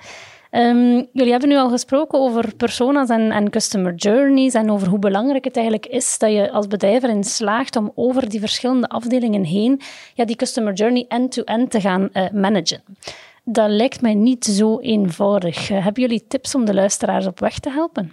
Um, 0.54 1.06
jullie 1.12 1.30
hebben 1.30 1.48
nu 1.48 1.56
al 1.56 1.68
gesproken 1.68 2.18
over 2.18 2.54
personas 2.56 3.08
en, 3.08 3.30
en, 3.30 3.50
customer 3.50 3.94
journeys 3.94 4.54
en 4.54 4.70
over 4.70 4.88
hoe 4.88 4.98
belangrijk 4.98 5.44
het 5.44 5.56
eigenlijk 5.56 5.86
is 5.86 6.18
dat 6.18 6.32
je 6.32 6.50
als 6.50 6.66
bedrijf 6.66 7.02
erin 7.02 7.24
slaagt 7.24 7.76
om 7.76 7.92
over 7.94 8.28
die 8.28 8.40
verschillende 8.40 8.88
afdelingen 8.88 9.44
heen 9.44 9.80
ja, 10.14 10.24
die 10.24 10.36
customer 10.36 10.72
journey 10.72 11.04
end-to-end 11.08 11.70
te 11.70 11.80
gaan 11.80 12.08
uh, 12.12 12.30
managen. 12.30 12.82
Dat 13.44 13.70
lijkt 13.70 14.00
mij 14.00 14.14
niet 14.14 14.44
zo 14.44 14.78
eenvoudig. 14.78 15.70
Uh, 15.70 15.84
hebben 15.84 16.02
jullie 16.02 16.26
tips 16.28 16.54
om 16.54 16.64
de 16.64 16.74
luisteraars 16.74 17.26
op 17.26 17.40
weg 17.40 17.58
te 17.58 17.70
helpen? 17.70 18.12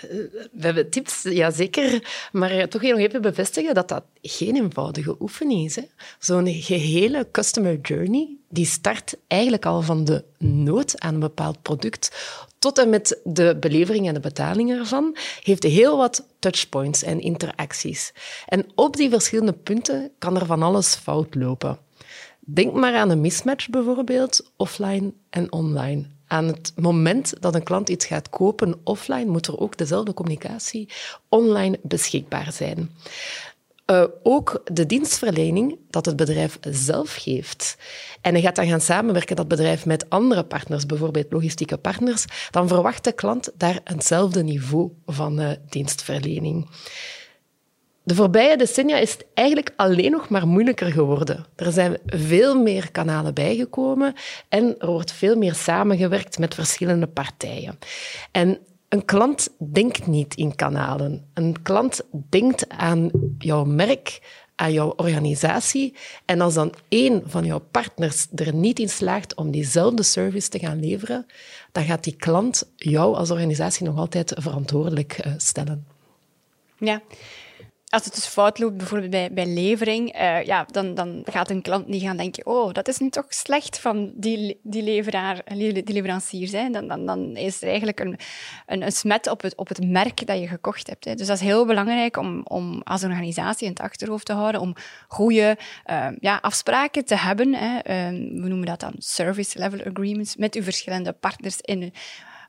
We 0.00 0.48
hebben 0.58 0.90
tips, 0.90 1.22
ja 1.22 1.50
zeker. 1.50 2.02
Maar 2.32 2.68
toch 2.68 2.82
nog 2.82 2.98
even 2.98 3.22
bevestigen 3.22 3.74
dat 3.74 3.88
dat 3.88 4.04
geen 4.22 4.56
eenvoudige 4.56 5.16
oefening 5.20 5.64
is. 5.64 5.78
Zo'n 6.18 6.46
gehele 6.46 7.28
customer 7.30 7.80
journey, 7.80 8.36
die 8.48 8.66
start 8.66 9.14
eigenlijk 9.26 9.66
al 9.66 9.82
van 9.82 10.04
de 10.04 10.24
nood 10.38 11.00
aan 11.00 11.14
een 11.14 11.20
bepaald 11.20 11.62
product 11.62 12.10
tot 12.58 12.78
en 12.78 12.88
met 12.88 13.20
de 13.24 13.56
belevering 13.60 14.08
en 14.08 14.14
de 14.14 14.20
betaling 14.20 14.70
ervan, 14.70 15.16
heeft 15.42 15.62
heel 15.62 15.96
wat 15.96 16.26
touchpoints 16.38 17.02
en 17.02 17.20
interacties. 17.20 18.12
En 18.46 18.66
op 18.74 18.96
die 18.96 19.10
verschillende 19.10 19.52
punten 19.52 20.10
kan 20.18 20.36
er 20.36 20.46
van 20.46 20.62
alles 20.62 20.94
fout 20.94 21.34
lopen. 21.34 21.78
Denk 22.40 22.72
maar 22.72 22.94
aan 22.94 23.10
een 23.10 23.20
mismatch 23.20 23.68
bijvoorbeeld, 23.68 24.50
offline 24.56 25.12
en 25.30 25.52
online 25.52 26.06
aan 26.30 26.46
het 26.46 26.72
moment 26.76 27.34
dat 27.40 27.54
een 27.54 27.62
klant 27.62 27.88
iets 27.88 28.06
gaat 28.06 28.30
kopen 28.30 28.80
offline, 28.84 29.30
moet 29.30 29.46
er 29.46 29.58
ook 29.58 29.76
dezelfde 29.76 30.14
communicatie 30.14 30.88
online 31.28 31.78
beschikbaar 31.82 32.52
zijn. 32.52 32.90
Uh, 33.90 34.04
ook 34.22 34.62
de 34.72 34.86
dienstverlening 34.86 35.78
dat 35.90 36.06
het 36.06 36.16
bedrijf 36.16 36.58
zelf 36.60 37.14
geeft. 37.14 37.76
En 38.20 38.40
gaat 38.40 38.56
dan 38.56 38.66
gaan 38.68 38.80
samenwerken, 38.80 39.36
dat 39.36 39.48
bedrijf, 39.48 39.86
met 39.86 40.10
andere 40.10 40.44
partners, 40.44 40.86
bijvoorbeeld 40.86 41.32
logistieke 41.32 41.76
partners, 41.76 42.24
dan 42.50 42.68
verwacht 42.68 43.04
de 43.04 43.12
klant 43.12 43.50
daar 43.56 43.80
hetzelfde 43.84 44.42
niveau 44.42 44.90
van 45.06 45.40
uh, 45.40 45.50
dienstverlening. 45.68 46.68
De 48.10 48.16
voorbije 48.16 48.56
decennia 48.56 48.96
is 48.96 49.12
het 49.12 49.26
eigenlijk 49.34 49.72
alleen 49.76 50.10
nog 50.10 50.28
maar 50.28 50.46
moeilijker 50.46 50.92
geworden. 50.92 51.46
Er 51.56 51.72
zijn 51.72 51.98
veel 52.06 52.60
meer 52.62 52.90
kanalen 52.90 53.34
bijgekomen 53.34 54.14
en 54.48 54.74
er 54.78 54.86
wordt 54.86 55.12
veel 55.12 55.36
meer 55.36 55.54
samengewerkt 55.54 56.38
met 56.38 56.54
verschillende 56.54 57.06
partijen. 57.06 57.78
En 58.30 58.58
een 58.88 59.04
klant 59.04 59.48
denkt 59.72 60.06
niet 60.06 60.34
in 60.34 60.54
kanalen. 60.54 61.30
Een 61.34 61.62
klant 61.62 62.00
denkt 62.28 62.68
aan 62.68 63.10
jouw 63.38 63.64
merk, 63.64 64.20
aan 64.56 64.72
jouw 64.72 64.92
organisatie. 64.96 65.94
En 66.24 66.40
als 66.40 66.54
dan 66.54 66.74
één 66.88 67.22
van 67.26 67.44
jouw 67.44 67.62
partners 67.70 68.26
er 68.34 68.54
niet 68.54 68.78
in 68.78 68.88
slaagt 68.88 69.34
om 69.34 69.50
diezelfde 69.50 70.02
service 70.02 70.48
te 70.48 70.58
gaan 70.58 70.80
leveren, 70.80 71.26
dan 71.72 71.84
gaat 71.84 72.04
die 72.04 72.16
klant 72.16 72.70
jou 72.76 73.16
als 73.16 73.30
organisatie 73.30 73.86
nog 73.86 73.96
altijd 73.96 74.32
verantwoordelijk 74.36 75.12
eh, 75.12 75.32
stellen. 75.36 75.86
Ja, 76.78 77.02
als 77.90 78.04
het 78.04 78.14
dus 78.14 78.26
fout 78.26 78.58
loopt, 78.58 78.76
bijvoorbeeld 78.76 79.10
bij, 79.10 79.32
bij 79.32 79.46
levering, 79.46 80.20
uh, 80.20 80.44
ja, 80.44 80.66
dan, 80.70 80.94
dan 80.94 81.22
gaat 81.24 81.50
een 81.50 81.62
klant 81.62 81.86
niet 81.86 82.02
gaan 82.02 82.16
denken, 82.16 82.46
oh, 82.46 82.72
dat 82.72 82.88
is 82.88 82.98
nu 82.98 83.10
toch 83.10 83.24
slecht 83.28 83.78
van 83.78 84.12
die, 84.14 84.60
die, 84.62 84.82
leveraar, 84.82 85.42
die 85.44 85.92
leverancier. 85.92 86.50
Hè. 86.52 86.70
Dan, 86.70 86.88
dan, 86.88 87.06
dan 87.06 87.36
is 87.36 87.62
er 87.62 87.68
eigenlijk 87.68 88.00
een, 88.00 88.18
een, 88.66 88.82
een 88.82 88.92
smet 88.92 89.28
op 89.28 89.42
het, 89.42 89.56
op 89.56 89.68
het 89.68 89.86
merk 89.86 90.26
dat 90.26 90.38
je 90.38 90.48
gekocht 90.48 90.86
hebt. 90.86 91.04
Hè. 91.04 91.14
Dus 91.14 91.26
dat 91.26 91.36
is 91.36 91.42
heel 91.42 91.66
belangrijk 91.66 92.16
om, 92.16 92.40
om 92.44 92.80
als 92.84 93.04
organisatie 93.04 93.66
in 93.66 93.72
het 93.72 93.82
achterhoofd 93.82 94.26
te 94.26 94.32
houden, 94.32 94.60
om 94.60 94.74
goede 95.08 95.56
uh, 95.90 96.06
ja, 96.20 96.38
afspraken 96.42 97.04
te 97.04 97.16
hebben. 97.16 97.54
Hè. 97.54 97.74
Uh, 97.76 98.40
we 98.42 98.48
noemen 98.48 98.66
dat 98.66 98.80
dan 98.80 98.94
service 98.98 99.58
level 99.58 99.80
agreements 99.84 100.36
met 100.36 100.54
uw 100.54 100.62
verschillende 100.62 101.12
partners 101.12 101.60
in 101.60 101.92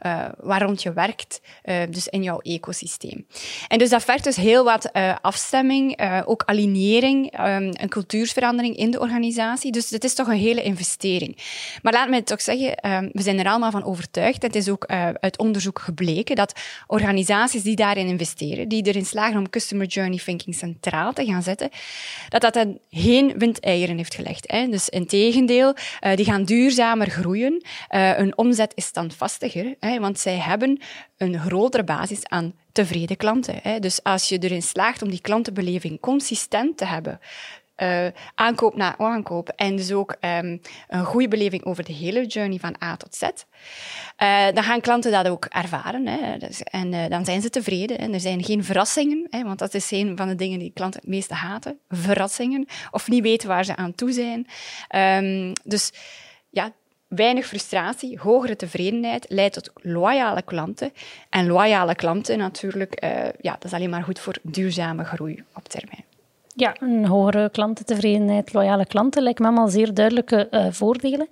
uh, 0.06 0.26
waar 0.38 0.62
rond 0.62 0.82
je 0.82 0.94
werkt, 0.94 1.42
uh, 1.66 1.76
dus 1.90 2.08
in 2.08 2.24
jouw 2.24 2.40
ecosysteem. 2.40 3.28
En 3.68 3.78
dus 3.78 3.90
dat 3.90 4.04
vergt 4.04 4.24
dus 4.24 4.36
heel 4.36 4.64
wat 4.64 4.90
uh, 4.94 5.16
afstemming, 5.22 6.00
ook 6.26 6.44
alignering, 6.46 7.40
um, 7.40 7.70
een 7.74 7.90
cultuurverandering 7.90 8.76
in 8.76 8.92
de 8.92 9.00
organisatie. 9.00 9.72
Dus 9.72 9.90
het 9.90 10.04
is 10.04 10.14
toch 10.14 10.28
een 10.28 10.38
hele 10.38 10.64
investering. 10.64 11.38
Maar 11.82 11.94
laat 11.94 12.10
mij 12.10 12.22
toch 12.22 12.42
zeggen, 12.42 12.92
um, 12.92 13.10
we 13.14 13.22
zijn 13.22 13.40
er 13.40 13.46
allemaal 13.46 13.72
van 13.72 13.84
overtuigd. 13.84 14.42
Het 14.42 14.56
is 14.56 14.70
ook 14.70 14.86
uit 15.20 15.38
onderzoek 15.38 15.80
gebleken 15.80 16.36
dat 16.36 16.60
organisaties 16.88 17.64
die 17.64 17.76
daarin 17.76 18.08
investeren, 18.08 18.68
die 18.68 18.88
erin 18.88 19.06
slagen 19.06 19.38
om 19.38 19.50
customer 19.50 19.86
journey 19.86 20.18
thinking 20.18 20.56
centraal 20.56 21.14
te 21.14 21.26
gaan 21.26 21.44
zetten, 21.44 21.70
dat 22.30 22.42
dat 22.42 22.54
dan 22.54 22.80
geen 22.90 23.34
windeieren 23.38 23.98
heeft 23.98 24.16
gelegd. 24.16 24.52
Hè. 24.52 24.68
Dus 24.68 24.90
in 24.90 25.08
tegendeel, 25.08 25.76
die 26.16 26.26
gaan 26.26 26.44
duurzamer 26.44 27.10
groeien. 27.10 27.64
hun 27.90 28.38
omzet 28.38 28.72
is 28.76 28.86
standvastiger. 28.86 29.76
Hè 29.80 29.91
want 30.00 30.20
zij 30.20 30.38
hebben 30.38 30.82
een 31.18 31.40
grotere 31.40 31.84
basis 31.84 32.28
aan 32.28 32.54
tevreden 32.72 33.18
klanten. 33.18 33.82
Dus 33.82 34.04
als 34.04 34.30
je 34.30 34.38
erin 34.38 34.62
slaagt 34.62 35.02
om 35.02 35.10
die 35.10 35.22
klantenbeleving 35.22 36.00
consistent 36.00 36.78
te 36.78 36.86
hebben, 36.86 37.20
uh, 37.82 38.08
aankoop 38.36 38.76
na 38.76 38.98
aankoop. 38.98 39.50
En 39.50 39.76
dus 39.76 39.92
ook 39.92 40.16
um, 40.20 40.62
een 40.88 41.06
goede 41.06 41.28
beleving 41.28 41.64
over 41.64 41.84
de 41.84 41.94
hele 41.94 42.26
journey 42.26 42.60
van 42.60 42.76
A 42.84 42.98
tot 42.98 43.16
Z. 43.16 43.22
Uh, 43.22 43.30
dan 44.54 44.64
gaan 44.64 44.82
klanten 44.82 45.12
dat 45.12 45.28
ook 45.28 45.46
ervaren. 45.46 46.08
Hè. 46.08 46.38
Dus, 46.38 46.64
en 46.64 46.94
uh, 46.94 47.08
dan 47.08 47.26
zijn 47.26 47.42
ze 47.42 47.50
tevreden. 47.50 47.98
En 47.98 48.14
er 48.14 48.20
zijn 48.20 48.44
geen 48.44 48.64
verrassingen, 48.64 49.28
hè, 49.30 49.44
want 49.44 49.60
dat 49.60 49.74
is 49.74 49.92
een 49.92 50.18
van 50.18 50.28
de 50.28 50.36
dingen 50.36 50.60
die 50.60 50.72
klanten 50.74 51.00
het 51.00 51.10
meeste 51.10 51.34
haten. 51.34 51.80
Verrassingen. 51.90 52.68
Of 52.92 53.08
niet 53.08 53.24
weten 53.24 53.48
waar 53.48 53.66
ze 53.66 53.76
aan 53.76 53.96
toe 53.96 54.12
zijn. 54.12 54.48
Um, 55.24 55.54
dus 55.64 55.92
ja, 56.50 56.72
weinig 57.16 57.46
frustratie, 57.46 58.20
hogere 58.20 58.56
tevredenheid 58.56 59.26
leidt 59.30 59.54
tot 59.54 59.72
loyale 59.76 60.42
klanten. 60.42 60.94
En 61.30 61.48
loyale 61.48 61.96
klanten 61.96 62.38
natuurlijk, 62.38 63.04
uh, 63.04 63.10
ja, 63.42 63.52
dat 63.52 63.64
is 63.64 63.74
alleen 63.74 63.90
maar 63.90 64.04
goed 64.04 64.20
voor 64.20 64.36
duurzame 64.42 65.04
groei 65.04 65.44
op 65.54 65.68
termijn. 65.68 66.04
Ja, 66.56 66.76
een 66.80 67.06
hogere 67.06 67.50
klantentevredenheid, 67.50 68.54
loyale 68.54 68.86
klanten 68.86 69.24
lijken 69.24 69.44
me 69.44 69.50
allemaal 69.50 69.70
zeer 69.70 69.94
duidelijke 69.94 70.48
uh, 70.52 70.66
voordelen. 70.70 71.28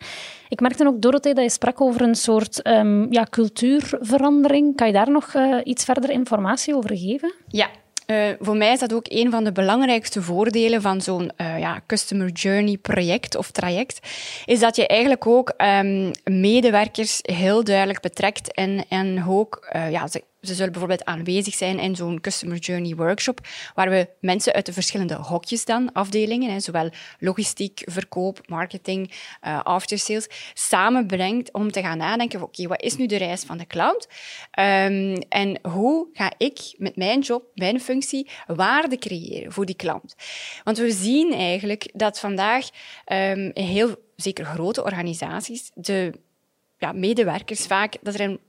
Ik 0.50 0.60
merkte 0.60 0.88
ook, 0.88 1.02
Dorothee, 1.02 1.34
dat 1.34 1.44
je 1.44 1.50
sprak 1.50 1.82
over 1.82 2.02
een 2.02 2.16
soort 2.16 2.68
um, 2.68 3.14
ja, 3.14 3.28
cultuurverandering. 3.30 4.76
Kan 4.76 4.88
je 4.88 4.94
daar 4.94 5.12
nog 5.12 5.34
uh, 5.34 5.58
iets 5.64 5.84
verder 5.84 6.10
informatie 6.10 6.76
over 6.76 6.98
geven? 6.98 7.34
Ja, 7.48 7.68
uh, 8.12 8.30
voor 8.40 8.58
mij 8.58 8.72
is 8.72 8.80
dat 8.80 8.94
ook 8.94 9.06
een 9.10 9.32
van 9.32 9.44
de 9.44 9.52
belangrijkste 9.52 10.22
voordelen 10.22 10.82
van 10.82 11.02
zo'n 11.02 11.32
uh, 11.38 11.60
ja, 11.60 11.82
customer 11.88 12.30
journey 12.30 12.78
project 12.78 13.36
of 13.36 13.52
traject, 13.52 14.00
is 14.46 14.60
dat 14.60 14.76
je 14.76 14.88
eigenlijk 14.88 15.28
ook 15.28 15.54
um, 15.58 16.12
medewerkers 16.24 17.20
heel 17.22 17.64
duidelijk 17.64 18.00
betrekt 18.00 18.54
en, 18.54 18.86
en 18.90 19.26
ook 19.28 19.70
uh, 19.76 19.92
ja, 19.92 20.08
ze 20.08 20.24
ze 20.42 20.54
zullen 20.54 20.72
bijvoorbeeld 20.72 21.06
aanwezig 21.06 21.54
zijn 21.54 21.80
in 21.80 21.96
zo'n 21.96 22.22
Customer 22.22 22.58
Journey 22.58 22.96
Workshop, 22.96 23.48
waar 23.76 23.90
we 23.90 24.10
mensen 24.22 24.54
uit 24.54 24.66
de 24.66 24.74
verschillende 24.74 25.16
hokjes 25.16 25.66
dan, 25.66 25.92
afdelingen, 25.94 26.52
hè, 26.52 26.60
zowel 26.60 26.90
logistiek, 27.20 27.82
verkoop, 27.86 28.42
marketing, 28.48 29.12
uh, 29.44 29.64
aftersales, 29.64 30.28
samenbrengt 30.54 31.54
om 31.54 31.72
te 31.72 31.82
gaan 31.82 31.98
nadenken, 31.98 32.42
oké, 32.42 32.68
wat 32.68 32.82
is 32.82 32.96
nu 32.96 33.06
de 33.06 33.18
reis 33.18 33.44
van 33.44 33.58
de 33.58 33.66
klant? 33.66 34.08
Um, 34.60 35.16
en 35.30 35.60
hoe 35.62 36.08
ga 36.14 36.32
ik 36.38 36.74
met 36.78 36.96
mijn 36.96 37.20
job, 37.20 37.44
mijn 37.54 37.82
functie, 37.82 38.30
waarde 38.48 38.98
creëren 38.98 39.52
voor 39.52 39.66
die 39.66 39.76
klant? 39.76 40.16
Want 40.64 40.78
we 40.78 40.92
zien 40.92 41.34
eigenlijk 41.34 41.90
dat 41.94 42.20
vandaag 42.20 42.70
um, 43.06 43.52
heel, 43.54 43.96
zeker 44.16 44.46
grote 44.46 44.84
organisaties, 44.84 45.72
de 45.74 46.14
ja, 46.78 46.92
medewerkers 46.92 47.66
vaak, 47.66 47.98
dat 48.02 48.14
er 48.14 48.22
een 48.22 48.40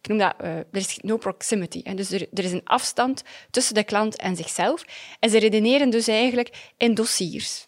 ik 0.00 0.08
noem 0.08 0.18
dat, 0.18 0.34
uh, 0.42 0.56
er 0.56 0.66
is 0.70 0.98
no 1.02 1.16
proximity. 1.16 1.80
En 1.84 1.96
dus 1.96 2.10
er, 2.10 2.26
is 2.32 2.52
een 2.52 2.64
afstand 2.64 3.22
tussen 3.50 3.74
de 3.74 3.84
klant 3.84 4.16
en 4.16 4.36
zichzelf. 4.36 4.84
En 5.20 5.30
ze 5.30 5.38
redeneren 5.38 5.90
dus 5.90 6.08
eigenlijk 6.08 6.70
in 6.76 6.94
dossiers. 6.94 7.66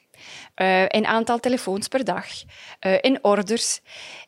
Uh, 0.56 0.82
in 0.82 1.06
aantal 1.06 1.38
telefoons 1.38 1.88
per 1.88 2.04
dag, 2.04 2.26
uh, 2.86 2.98
in 3.00 3.18
orders, 3.24 3.80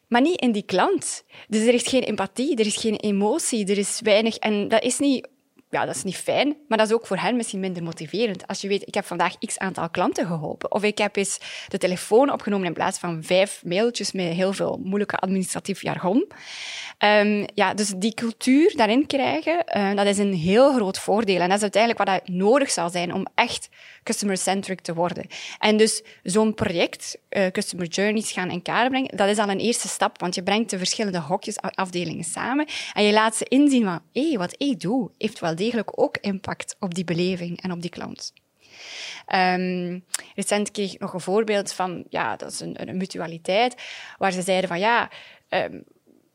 maar 0.09 0.21
niet 0.21 0.41
in 0.41 0.53
die 0.53 0.63
klant. 0.63 1.25
Dus 1.49 1.67
er 1.67 1.75
is 1.75 1.87
geen 1.87 2.03
empathie, 2.03 2.57
er 2.57 2.67
is 2.67 2.77
geen 2.77 2.97
emotie, 2.97 3.67
er 3.67 3.79
is 3.79 4.01
weinig. 4.03 4.37
En 4.37 4.69
dat 4.69 4.83
is 4.83 4.99
niet 4.99 5.29
ja, 5.73 5.87
dat 5.87 5.95
is 5.95 6.03
niet 6.03 6.17
fijn, 6.17 6.57
maar 6.69 6.79
dat 6.79 6.87
is 6.87 6.93
ook 6.93 7.07
voor 7.07 7.17
hen 7.17 7.37
misschien 7.37 7.61
minder 7.61 7.83
motiverend. 7.83 8.47
Als 8.47 8.61
je 8.61 8.69
weet, 8.69 8.87
ik 8.87 8.95
heb 8.95 9.05
vandaag 9.05 9.39
x 9.39 9.59
aantal 9.59 9.91
klanten 9.91 10.27
geholpen. 10.27 10.73
Of 10.73 10.83
ik 10.83 10.99
heb 10.99 11.17
eens 11.17 11.39
de 11.69 11.79
telefoon 11.79 12.33
opgenomen 12.33 12.67
in 12.67 12.73
plaats 12.73 12.99
van 12.99 13.23
vijf 13.25 13.63
mailtjes 13.65 14.13
met 14.13 14.33
heel 14.33 14.53
veel 14.53 14.81
moeilijke 14.85 15.17
administratief 15.17 15.83
jargon. 15.83 16.33
Um, 16.99 17.47
ja, 17.55 17.75
dus 17.75 17.93
die 17.97 18.15
cultuur 18.15 18.73
daarin 18.77 19.07
krijgen, 19.07 19.65
uh, 19.77 19.95
dat 19.95 20.07
is 20.07 20.19
een 20.19 20.35
heel 20.35 20.73
groot 20.73 20.99
voordeel. 20.99 21.41
En 21.41 21.49
dat 21.49 21.57
is 21.57 21.63
uiteindelijk 21.63 22.05
wat 22.05 22.17
dat 22.17 22.37
nodig 22.37 22.71
zal 22.71 22.91
zijn 22.91 23.15
om 23.15 23.27
echt 23.35 23.69
customer-centric 24.03 24.81
te 24.81 24.95
worden. 24.95 25.27
En 25.59 25.77
dus 25.77 26.03
zo'n 26.23 26.55
project, 26.55 27.19
uh, 27.31 27.47
Customer 27.47 27.87
Journeys, 27.87 28.33
gaan 28.33 28.51
in 28.51 28.63
kaart 28.63 28.89
brengen, 28.89 29.17
dat 29.17 29.29
is 29.29 29.39
al 29.39 29.49
een 29.49 29.59
eerste 29.59 29.89
stap, 29.89 30.21
want 30.21 30.35
je 30.35 30.43
brengt 30.43 30.71
de 30.71 30.79
verschillende 30.79 31.19
hokjes, 31.19 31.61
afdelingen 31.61 32.25
samen 32.25 32.67
en 32.93 33.05
je 33.05 33.13
laat 33.13 33.37
ze 33.37 33.45
inzien 33.49 33.85
van, 33.85 34.01
hey, 34.13 34.35
wat 34.39 34.55
ik 34.59 34.81
doe, 34.81 35.11
heeft 35.19 35.41
wel 35.41 35.55
degelijk 35.65 36.01
ook 36.01 36.17
impact 36.21 36.77
op 36.79 36.95
die 36.95 37.05
beleving 37.05 37.63
en 37.63 37.73
op 37.73 37.81
die 37.81 37.91
klant. 37.91 38.33
Um, 39.35 40.05
recent 40.35 40.71
kreeg 40.71 40.93
ik 40.93 41.01
nog 41.01 41.13
een 41.13 41.21
voorbeeld 41.21 41.73
van, 41.73 42.05
ja, 42.09 42.37
dat 42.37 42.53
is 42.53 42.61
een, 42.61 42.89
een 42.89 42.97
mutualiteit, 42.97 43.75
waar 44.19 44.33
ze 44.33 44.43
zeiden 44.43 44.69
van, 44.69 44.79
ja, 44.79 45.11
um, 45.49 45.85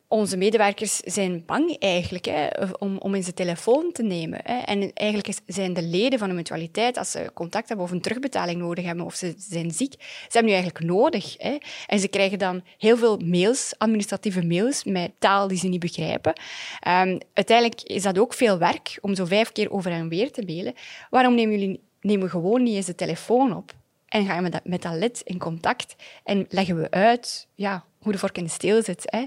onze 0.07 0.37
medewerkers 0.37 0.97
zijn 0.97 1.43
bang 1.45 1.75
eigenlijk 1.79 2.25
hè, 2.25 2.47
om, 2.79 2.97
om 2.97 3.15
in 3.15 3.23
zijn 3.23 3.35
telefoon 3.35 3.91
te 3.91 4.03
nemen. 4.03 4.39
Hè. 4.43 4.57
En 4.57 4.93
eigenlijk 4.93 5.39
zijn 5.45 5.73
de 5.73 5.81
leden 5.81 6.19
van 6.19 6.29
de 6.29 6.35
mutualiteit, 6.35 6.97
als 6.97 7.11
ze 7.11 7.31
contact 7.33 7.67
hebben 7.67 7.85
of 7.85 7.91
een 7.91 8.01
terugbetaling 8.01 8.59
nodig 8.59 8.85
hebben 8.85 9.05
of 9.05 9.15
ze 9.15 9.33
zijn 9.37 9.71
ziek, 9.71 9.93
ze 9.99 10.27
hebben 10.29 10.51
nu 10.51 10.57
eigenlijk 10.57 10.85
nodig. 10.85 11.35
Hè. 11.37 11.57
En 11.87 11.99
ze 11.99 12.07
krijgen 12.07 12.39
dan 12.39 12.63
heel 12.77 12.97
veel 12.97 13.17
mails, 13.17 13.73
administratieve 13.77 14.45
mails, 14.45 14.83
met 14.83 15.11
taal 15.19 15.47
die 15.47 15.57
ze 15.57 15.67
niet 15.67 15.79
begrijpen. 15.79 16.33
Um, 16.87 17.17
uiteindelijk 17.33 17.81
is 17.81 18.03
dat 18.03 18.19
ook 18.19 18.33
veel 18.33 18.57
werk 18.57 18.97
om 19.01 19.15
zo 19.15 19.25
vijf 19.25 19.51
keer 19.51 19.71
over 19.71 19.91
en 19.91 20.09
weer 20.09 20.31
te 20.31 20.43
mailen. 20.45 20.73
Waarom 21.09 21.35
nemen 21.35 21.59
jullie 21.59 21.79
nemen 22.01 22.29
gewoon 22.29 22.63
niet 22.63 22.75
eens 22.75 22.85
de 22.85 22.95
telefoon 22.95 23.55
op? 23.55 23.73
En 24.07 24.25
gaan 24.25 24.43
we 24.43 24.61
met 24.63 24.81
dat, 24.81 24.93
lid 24.93 25.21
in 25.23 25.37
contact 25.37 25.95
en 26.23 26.45
leggen 26.49 26.81
we 26.81 26.91
uit 26.91 27.47
ja, 27.55 27.83
hoe 27.99 28.11
de 28.11 28.17
vork 28.17 28.37
in 28.37 28.43
de 28.43 28.49
steel 28.49 28.83
zit. 28.83 29.03
Hè. 29.05 29.25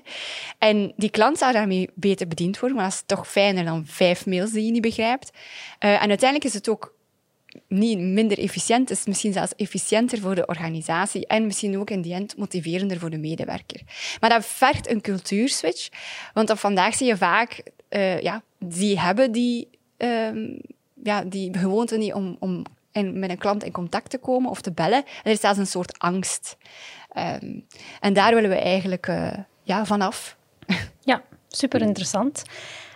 En 0.58 0.92
die 0.96 1.10
klant 1.10 1.38
zou 1.38 1.52
daarmee 1.52 1.90
beter 1.94 2.28
bediend 2.28 2.58
worden, 2.58 2.76
maar 2.78 2.86
dat 2.86 2.94
is 2.94 3.02
toch 3.06 3.28
fijner 3.28 3.64
dan 3.64 3.86
vijf 3.86 4.26
mails 4.26 4.50
die 4.50 4.64
je 4.64 4.70
niet 4.70 4.82
begrijpt. 4.82 5.30
Uh, 5.30 6.02
en 6.02 6.08
uiteindelijk 6.08 6.44
is 6.44 6.54
het 6.54 6.68
ook 6.68 6.94
niet 7.68 7.98
minder 7.98 8.38
efficiënt, 8.38 8.88
het 8.88 8.98
is 8.98 9.06
misschien 9.06 9.32
zelfs 9.32 9.54
efficiënter 9.54 10.18
voor 10.18 10.34
de 10.34 10.46
organisatie 10.46 11.26
en 11.26 11.46
misschien 11.46 11.78
ook 11.78 11.90
in 11.90 12.02
die 12.02 12.14
end 12.14 12.36
motiverender 12.36 12.98
voor 12.98 13.10
de 13.10 13.18
medewerker. 13.18 13.80
Maar 14.20 14.30
dat 14.30 14.46
vergt 14.46 14.90
een 14.90 15.00
cultuurswitch, 15.00 15.88
want 16.34 16.52
vandaag 16.54 16.94
zie 16.94 17.06
je 17.06 17.16
vaak, 17.16 17.62
uh, 17.90 18.20
ja, 18.20 18.42
die 18.58 19.00
hebben 19.00 19.32
die, 19.32 19.68
uh, 19.98 20.58
ja, 21.02 21.24
die 21.24 21.58
gewoonte 21.58 21.96
niet 21.96 22.12
om, 22.12 22.36
om 22.40 22.64
en 22.92 23.18
met 23.18 23.30
een 23.30 23.38
klant 23.38 23.64
in 23.64 23.72
contact 23.72 24.10
te 24.10 24.18
komen 24.18 24.50
of 24.50 24.60
te 24.60 24.72
bellen. 24.72 25.04
Er 25.22 25.30
is 25.30 25.40
zelfs 25.40 25.58
een 25.58 25.66
soort 25.66 25.98
angst. 25.98 26.56
Um, 27.16 27.66
en 28.00 28.12
daar 28.12 28.34
willen 28.34 28.50
we 28.50 28.56
eigenlijk 28.56 29.06
uh, 29.06 29.32
ja, 29.62 29.84
vanaf. 29.84 30.36
Ja, 31.04 31.22
super 31.48 31.82
interessant. 31.82 32.42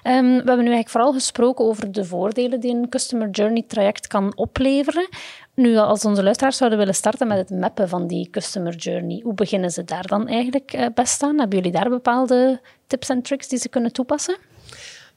Um, 0.07 0.23
we 0.23 0.35
hebben 0.35 0.57
nu 0.57 0.73
eigenlijk 0.73 0.89
vooral 0.89 1.13
gesproken 1.13 1.65
over 1.65 1.93
de 1.93 2.05
voordelen 2.05 2.61
die 2.61 2.75
een 2.75 2.89
Customer 2.89 3.31
Journey 3.31 3.65
traject 3.69 4.07
kan 4.07 4.37
opleveren. 4.37 5.09
Nu, 5.55 5.77
als 5.77 6.05
onze 6.05 6.23
luisteraars 6.23 6.57
zouden 6.57 6.79
willen 6.79 6.95
starten 6.95 7.27
met 7.27 7.39
het 7.39 7.61
mappen 7.61 7.89
van 7.89 8.07
die 8.07 8.31
Customer 8.31 8.75
Journey, 8.75 9.21
hoe 9.23 9.35
beginnen 9.35 9.71
ze 9.71 9.85
daar 9.85 10.07
dan 10.07 10.29
eigenlijk 10.29 10.75
uh, 10.75 10.87
best 10.95 11.23
aan? 11.23 11.39
Hebben 11.39 11.59
jullie 11.59 11.73
daar 11.73 11.89
bepaalde 11.89 12.61
tips 12.87 13.09
en 13.09 13.23
tricks 13.23 13.49
die 13.49 13.59
ze 13.59 13.69
kunnen 13.69 13.93
toepassen? 13.93 14.37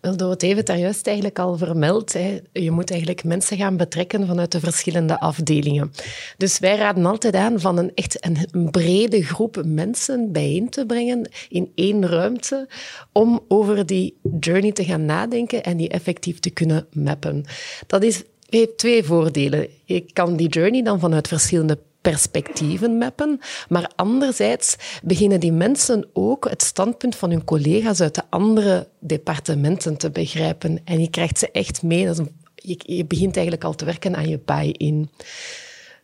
Wel, 0.07 0.17
Dorothee 0.17 0.53
heeft 0.53 0.67
daar 0.67 0.77
juist 0.77 1.07
eigenlijk 1.07 1.39
al 1.39 1.57
vermeld. 1.57 2.13
Hè. 2.13 2.39
Je 2.51 2.71
moet 2.71 2.89
eigenlijk 2.89 3.23
mensen 3.23 3.57
gaan 3.57 3.77
betrekken 3.77 4.27
vanuit 4.27 4.51
de 4.51 4.59
verschillende 4.59 5.19
afdelingen. 5.19 5.91
Dus 6.37 6.59
wij 6.59 6.77
raden 6.77 7.05
altijd 7.05 7.35
aan 7.35 7.59
van 7.59 7.77
een 7.77 7.91
echt 7.95 8.25
een, 8.25 8.71
brede 8.71 9.23
groep 9.23 9.61
mensen 9.65 10.31
bijeen 10.31 10.69
te 10.69 10.85
brengen 10.85 11.29
in 11.49 11.71
één 11.75 12.07
ruimte 12.07 12.67
om 13.11 13.39
over 13.47 13.85
die 13.85 14.17
journey 14.39 14.71
te 14.71 14.83
gaan 14.83 15.05
nadenken 15.05 15.63
en 15.63 15.77
die 15.77 15.89
effectief 15.89 16.39
te 16.39 16.49
kunnen 16.49 16.87
mappen. 16.91 17.45
Dat 17.87 18.03
is 18.03 18.23
heeft 18.49 18.77
twee 18.77 19.03
voordelen. 19.03 19.67
Je 19.85 20.05
kan 20.13 20.35
die 20.35 20.49
journey 20.49 20.83
dan 20.83 20.99
vanuit 20.99 21.27
verschillende 21.27 21.77
perspectieven 22.11 22.97
mappen. 22.97 23.39
Maar 23.69 23.91
anderzijds 23.95 24.75
beginnen 25.03 25.39
die 25.39 25.51
mensen 25.51 26.07
ook 26.13 26.49
het 26.49 26.63
standpunt 26.63 27.15
van 27.15 27.29
hun 27.29 27.43
collega's 27.43 28.01
uit 28.01 28.15
de 28.15 28.23
andere 28.29 28.87
departementen 28.99 29.97
te 29.97 30.09
begrijpen. 30.09 30.79
En 30.83 30.99
je 30.99 31.09
krijgt 31.09 31.37
ze 31.37 31.51
echt 31.51 31.83
mee. 31.83 32.05
Dat 32.05 32.21
je 32.55 33.05
begint 33.05 33.35
eigenlijk 33.35 33.65
al 33.65 33.75
te 33.75 33.85
werken 33.85 34.15
aan 34.15 34.29
je 34.29 34.39
buy-in. 34.45 35.09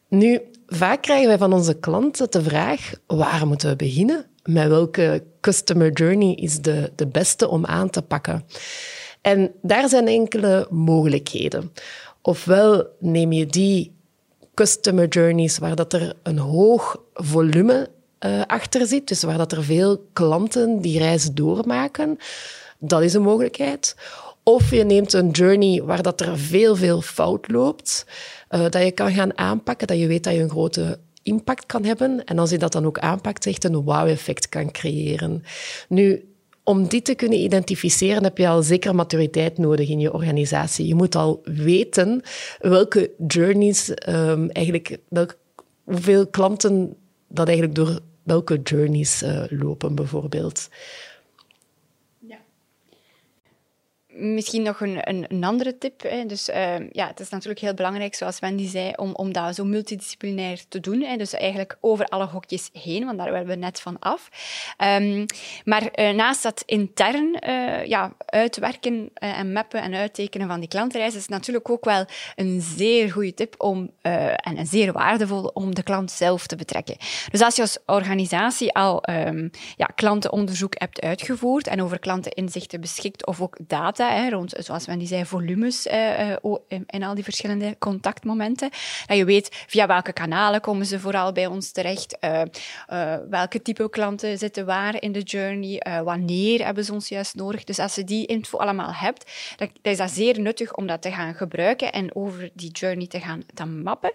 Nu, 0.07 0.41
vaak 0.67 1.01
krijgen 1.01 1.27
wij 1.27 1.37
van 1.37 1.53
onze 1.53 1.73
klanten 1.73 2.31
de 2.31 2.43
vraag, 2.43 2.93
waar 3.07 3.47
moeten 3.47 3.69
we 3.69 3.75
beginnen? 3.75 4.25
Met 4.43 4.67
welke 4.67 5.23
customer 5.41 5.91
journey 5.91 6.35
is 6.35 6.61
de, 6.61 6.91
de 6.95 7.07
beste 7.07 7.47
om 7.47 7.65
aan 7.65 7.89
te 7.89 8.01
pakken? 8.01 8.45
En 9.21 9.51
daar 9.61 9.89
zijn 9.89 10.07
enkele 10.07 10.67
mogelijkheden. 10.69 11.71
Ofwel 12.21 12.87
neem 12.99 13.31
je 13.31 13.45
die 13.45 13.93
customer 14.53 15.07
journeys 15.07 15.57
waar 15.57 15.75
dat 15.75 15.93
er 15.93 16.13
een 16.23 16.37
hoog 16.37 17.01
volume 17.13 17.89
uh, 18.25 18.41
achter 18.47 18.87
zit, 18.87 19.07
dus 19.07 19.23
waar 19.23 19.37
dat 19.37 19.51
er 19.51 19.63
veel 19.63 20.07
klanten 20.13 20.81
die 20.81 20.99
reis 20.99 21.31
doormaken. 21.31 22.17
Dat 22.79 23.01
is 23.01 23.13
een 23.13 23.21
mogelijkheid. 23.21 23.95
Of 24.43 24.71
je 24.71 24.83
neemt 24.83 25.13
een 25.13 25.29
journey 25.29 25.83
waar 25.83 26.01
dat 26.01 26.21
er 26.21 26.37
veel, 26.37 26.75
veel 26.75 27.01
fout 27.01 27.51
loopt, 27.51 28.05
uh, 28.49 28.59
dat 28.69 28.83
je 28.83 28.91
kan 28.91 29.11
gaan 29.11 29.37
aanpakken, 29.37 29.87
dat 29.87 29.99
je 29.99 30.07
weet 30.07 30.23
dat 30.23 30.33
je 30.33 30.39
een 30.39 30.49
grote 30.49 30.99
impact 31.21 31.65
kan 31.65 31.83
hebben. 31.83 32.23
En 32.23 32.39
als 32.39 32.49
je 32.49 32.57
dat 32.57 32.71
dan 32.71 32.85
ook 32.85 32.99
aanpakt, 32.99 33.45
echt 33.45 33.63
een 33.63 33.81
wow-effect 33.81 34.49
kan 34.49 34.71
creëren. 34.71 35.43
Nu, 35.87 36.32
om 36.63 36.87
die 36.87 37.01
te 37.01 37.15
kunnen 37.15 37.39
identificeren 37.39 38.23
heb 38.23 38.37
je 38.37 38.47
al 38.47 38.61
zeker 38.61 38.95
maturiteit 38.95 39.57
nodig 39.57 39.89
in 39.89 39.99
je 39.99 40.13
organisatie. 40.13 40.87
Je 40.87 40.95
moet 40.95 41.15
al 41.15 41.41
weten 41.43 42.21
welke 42.59 43.11
journeys 43.27 43.89
um, 44.09 44.49
eigenlijk, 44.49 44.97
hoeveel 45.83 46.27
klanten 46.27 46.95
dat 47.27 47.47
eigenlijk 47.47 47.75
door 47.77 47.99
welke 48.23 48.59
journeys 48.61 49.23
uh, 49.23 49.43
lopen, 49.49 49.95
bijvoorbeeld. 49.95 50.69
Misschien 54.15 54.61
nog 54.61 54.81
een, 54.81 55.09
een, 55.09 55.25
een 55.27 55.43
andere 55.43 55.77
tip. 55.77 56.01
Hè. 56.01 56.25
Dus 56.25 56.49
uh, 56.49 56.89
ja, 56.91 57.07
het 57.07 57.19
is 57.19 57.29
natuurlijk 57.29 57.59
heel 57.59 57.73
belangrijk, 57.73 58.15
zoals 58.15 58.39
Wendy 58.39 58.67
zei, 58.67 58.91
om, 58.95 59.15
om 59.15 59.33
dat 59.33 59.55
zo 59.55 59.65
multidisciplinair 59.65 60.63
te 60.67 60.79
doen. 60.79 61.01
Hè. 61.01 61.17
Dus 61.17 61.33
eigenlijk 61.33 61.77
over 61.81 62.05
alle 62.05 62.25
hokjes 62.25 62.69
heen, 62.73 63.05
want 63.05 63.17
daar 63.17 63.31
willen 63.31 63.47
we 63.47 63.55
net 63.55 63.81
van 63.81 63.99
af. 63.99 64.29
Um, 64.99 65.25
maar 65.63 65.99
uh, 65.99 66.09
naast 66.09 66.43
dat 66.43 66.63
intern 66.65 67.37
uh, 67.47 67.85
ja, 67.85 68.13
uitwerken 68.25 69.09
en 69.13 69.51
mappen 69.53 69.81
en 69.81 69.93
uittekenen 69.93 70.47
van 70.47 70.59
die 70.59 70.69
klantreis, 70.69 71.15
is 71.15 71.21
het 71.21 71.29
natuurlijk 71.29 71.69
ook 71.69 71.85
wel 71.85 72.05
een 72.35 72.61
zeer 72.61 73.11
goede 73.11 73.33
tip 73.33 73.55
om, 73.57 73.91
en 74.01 74.57
een 74.57 74.67
zeer 74.67 74.91
waardevol 74.91 75.45
om 75.45 75.75
de 75.75 75.83
klant 75.83 76.11
zelf 76.11 76.47
te 76.47 76.55
betrekken. 76.55 76.97
Dus 77.31 77.41
als 77.41 77.55
je 77.55 77.61
als 77.61 77.77
organisatie 77.85 78.73
al 78.73 79.03
um, 79.09 79.49
ja, 79.75 79.85
klantenonderzoek 79.85 80.75
hebt 80.77 81.01
uitgevoerd 81.01 81.67
en 81.67 81.81
over 81.81 81.99
klanteninzichten 81.99 82.81
beschikt 82.81 83.25
of 83.25 83.41
ook 83.41 83.57
data 83.67 84.02
rond, 84.29 84.53
zoals 84.57 84.87
men 84.87 84.99
die 84.99 85.07
zei, 85.07 85.25
volumes 85.25 85.87
eh, 85.87 86.31
eh 86.31 86.37
in 86.87 87.03
al 87.03 87.15
die 87.15 87.23
verschillende 87.23 87.75
contactmomenten. 87.79 88.69
Dat 89.05 89.17
je 89.17 89.25
weet 89.25 89.63
via 89.67 89.87
welke 89.87 90.13
kanalen 90.13 90.61
komen 90.61 90.85
ze 90.85 90.99
vooral 90.99 91.31
bij 91.31 91.45
ons 91.45 91.71
terecht, 91.71 92.17
uh, 92.21 92.41
welke 93.29 93.61
type 93.61 93.89
klanten 93.89 94.37
zitten 94.37 94.65
waar 94.65 95.01
in 95.01 95.11
de 95.11 95.21
journey, 95.21 96.01
wanneer 96.03 96.65
hebben 96.65 96.85
ze 96.85 96.93
ons 96.93 97.09
juist 97.09 97.35
nodig. 97.35 97.63
Dus 97.63 97.79
als 97.79 97.95
je 97.95 98.03
die 98.03 98.25
info 98.25 98.57
allemaal 98.57 98.93
hebt, 98.93 99.31
dan, 99.55 99.69
is 99.81 99.97
dat 99.97 100.11
zeer 100.11 100.39
nuttig 100.39 100.75
om 100.75 100.87
dat 100.87 101.01
te 101.01 101.11
gaan 101.11 101.33
gebruiken 101.33 101.91
en 101.91 102.15
over 102.15 102.49
die 102.53 102.71
journey 102.71 103.07
te 103.07 103.19
gaan 103.19 103.43
te 103.53 103.65
mappen. 103.65 104.13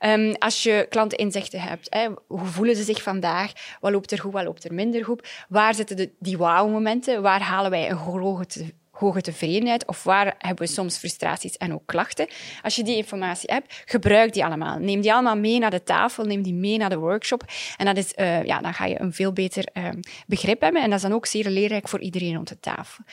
Um, 0.00 0.34
als 0.38 0.62
je 0.62 0.86
klanteninzichten 0.88 1.60
hebt, 1.60 1.86
hè, 1.90 2.08
hoe 2.26 2.44
voelen 2.44 2.76
ze 2.76 2.82
zich 2.82 3.02
vandaag, 3.02 3.52
wat 3.80 3.92
loopt 3.92 4.12
er 4.12 4.20
goed, 4.20 4.32
wat 4.32 4.44
loopt 4.44 4.64
er 4.64 4.74
minder 4.74 5.04
goed, 5.04 5.28
waar 5.48 5.74
zitten 5.74 5.96
de, 5.96 6.10
die 6.18 6.38
wow-momenten, 6.38 7.22
waar 7.22 7.40
halen 7.40 7.70
wij 7.70 7.90
een 7.90 7.96
grote 7.96 8.72
hoge 8.92 9.20
tevredenheid 9.20 9.86
of 9.86 10.02
waar 10.02 10.34
hebben 10.38 10.66
we 10.66 10.72
soms 10.72 10.98
frustraties 10.98 11.56
en 11.56 11.74
ook 11.74 11.86
klachten. 11.86 12.26
Als 12.62 12.76
je 12.76 12.82
die 12.82 12.96
informatie 12.96 13.52
hebt, 13.52 13.82
gebruik 13.84 14.32
die 14.32 14.44
allemaal. 14.44 14.78
Neem 14.78 15.00
die 15.00 15.12
allemaal 15.12 15.36
mee 15.36 15.58
naar 15.58 15.70
de 15.70 15.82
tafel, 15.82 16.24
neem 16.24 16.42
die 16.42 16.54
mee 16.54 16.78
naar 16.78 16.90
de 16.90 16.98
workshop. 16.98 17.44
En 17.76 17.86
dat 17.86 17.96
is, 17.96 18.12
uh, 18.16 18.44
ja, 18.44 18.60
dan 18.60 18.74
ga 18.74 18.84
je 18.84 19.00
een 19.00 19.12
veel 19.12 19.32
beter 19.32 19.68
uh, 19.74 19.88
begrip 20.26 20.60
hebben. 20.60 20.82
En 20.82 20.88
dat 20.88 20.96
is 20.96 21.04
dan 21.04 21.12
ook 21.12 21.26
zeer 21.26 21.48
leerrijk 21.48 21.88
voor 21.88 22.00
iedereen 22.00 22.34
rond 22.34 22.48
de 22.48 22.60
tafel. 22.60 23.04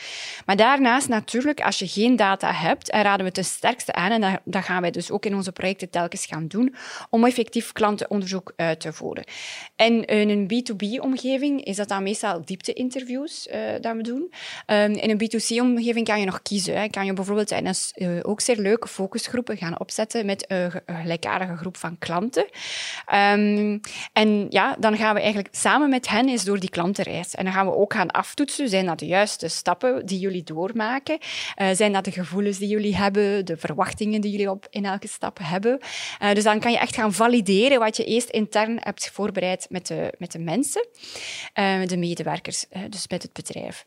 Maar 0.45 0.55
daarnaast 0.55 1.07
natuurlijk, 1.07 1.61
als 1.61 1.79
je 1.79 1.87
geen 1.87 2.15
data 2.15 2.53
hebt, 2.53 2.89
en 2.89 3.01
raden 3.01 3.19
we 3.19 3.25
het 3.25 3.35
de 3.35 3.43
sterkste 3.43 3.93
aan, 3.93 4.11
en 4.11 4.41
dat, 4.43 4.63
gaan 4.63 4.81
wij 4.81 4.91
dus 4.91 5.11
ook 5.11 5.25
in 5.25 5.35
onze 5.35 5.51
projecten 5.51 5.89
telkens 5.89 6.25
gaan 6.25 6.47
doen, 6.47 6.75
om 7.09 7.25
effectief 7.25 7.71
klantenonderzoek 7.71 8.53
uit 8.55 8.79
te 8.79 8.93
voeren. 8.93 9.23
En 9.75 10.05
in 10.05 10.29
een 10.29 10.47
B2B-omgeving 10.53 11.63
is 11.63 11.75
dat 11.75 11.87
dan 11.87 12.03
meestal 12.03 12.41
diepte-interviews 12.45 13.47
dat 13.81 13.95
we 13.95 14.03
doen. 14.03 14.31
Um, 14.67 14.91
in 14.91 15.09
een 15.09 15.21
B2C-omgeving 15.21 15.68
omgeving 15.77 16.05
kan 16.07 16.19
je 16.19 16.25
nog 16.25 16.41
kiezen. 16.41 16.79
Hè. 16.79 16.87
Kan 16.87 17.05
je 17.05 17.13
bijvoorbeeld 17.13 17.51
uh, 17.51 18.19
ook 18.21 18.41
zeer 18.41 18.57
leuke 18.57 18.87
focusgroepen 18.87 19.57
gaan 19.57 19.79
opzetten 19.79 20.25
met 20.25 20.45
een 20.47 20.71
gelijkaardige 20.85 21.55
groep 21.55 21.77
van 21.77 21.97
klanten. 21.97 22.43
Um, 23.13 23.79
en 24.13 24.45
ja, 24.49 24.75
dan 24.79 24.97
gaan 24.97 25.13
we 25.13 25.19
eigenlijk 25.19 25.55
samen 25.55 25.89
met 25.89 26.07
hen 26.09 26.29
eens 26.29 26.43
door 26.43 26.59
die 26.59 26.69
klantenreis. 26.69 27.35
En 27.35 27.43
dan 27.43 27.53
gaan 27.53 27.65
we 27.65 27.75
ook 27.75 27.93
gaan 27.93 28.11
aftoetsen. 28.11 28.69
Zijn 28.69 28.85
dat 28.85 28.99
de 28.99 29.05
juiste 29.05 29.47
stappen 29.47 30.05
die 30.05 30.19
jullie 30.19 30.43
doormaken? 30.43 31.17
Uh, 31.61 31.67
zijn 31.73 31.93
dat 31.93 32.05
de 32.05 32.11
gevoelens 32.11 32.57
die 32.57 32.67
jullie 32.67 32.95
hebben? 32.95 33.45
De 33.45 33.57
verwachtingen 33.57 34.21
die 34.21 34.31
jullie 34.31 34.51
op 34.51 34.67
in 34.69 34.85
elke 34.85 35.07
stap 35.07 35.39
hebben? 35.41 35.79
Uh, 36.21 36.33
dus 36.33 36.43
dan 36.43 36.59
kan 36.59 36.71
je 36.71 36.77
echt 36.77 36.95
gaan 36.95 37.13
valideren 37.13 37.79
wat 37.79 37.97
je 37.97 38.03
eerst 38.03 38.29
intern 38.29 38.77
hebt 38.81 39.09
voorbereid 39.09 39.65
met 39.69 39.87
de, 39.87 40.13
met 40.17 40.31
de 40.31 40.39
mensen, 40.39 40.87
de 41.85 41.97
medewerkers, 41.97 42.65
dus 42.89 43.07
met 43.07 43.23
het 43.23 43.33
bedrijf. 43.33 43.83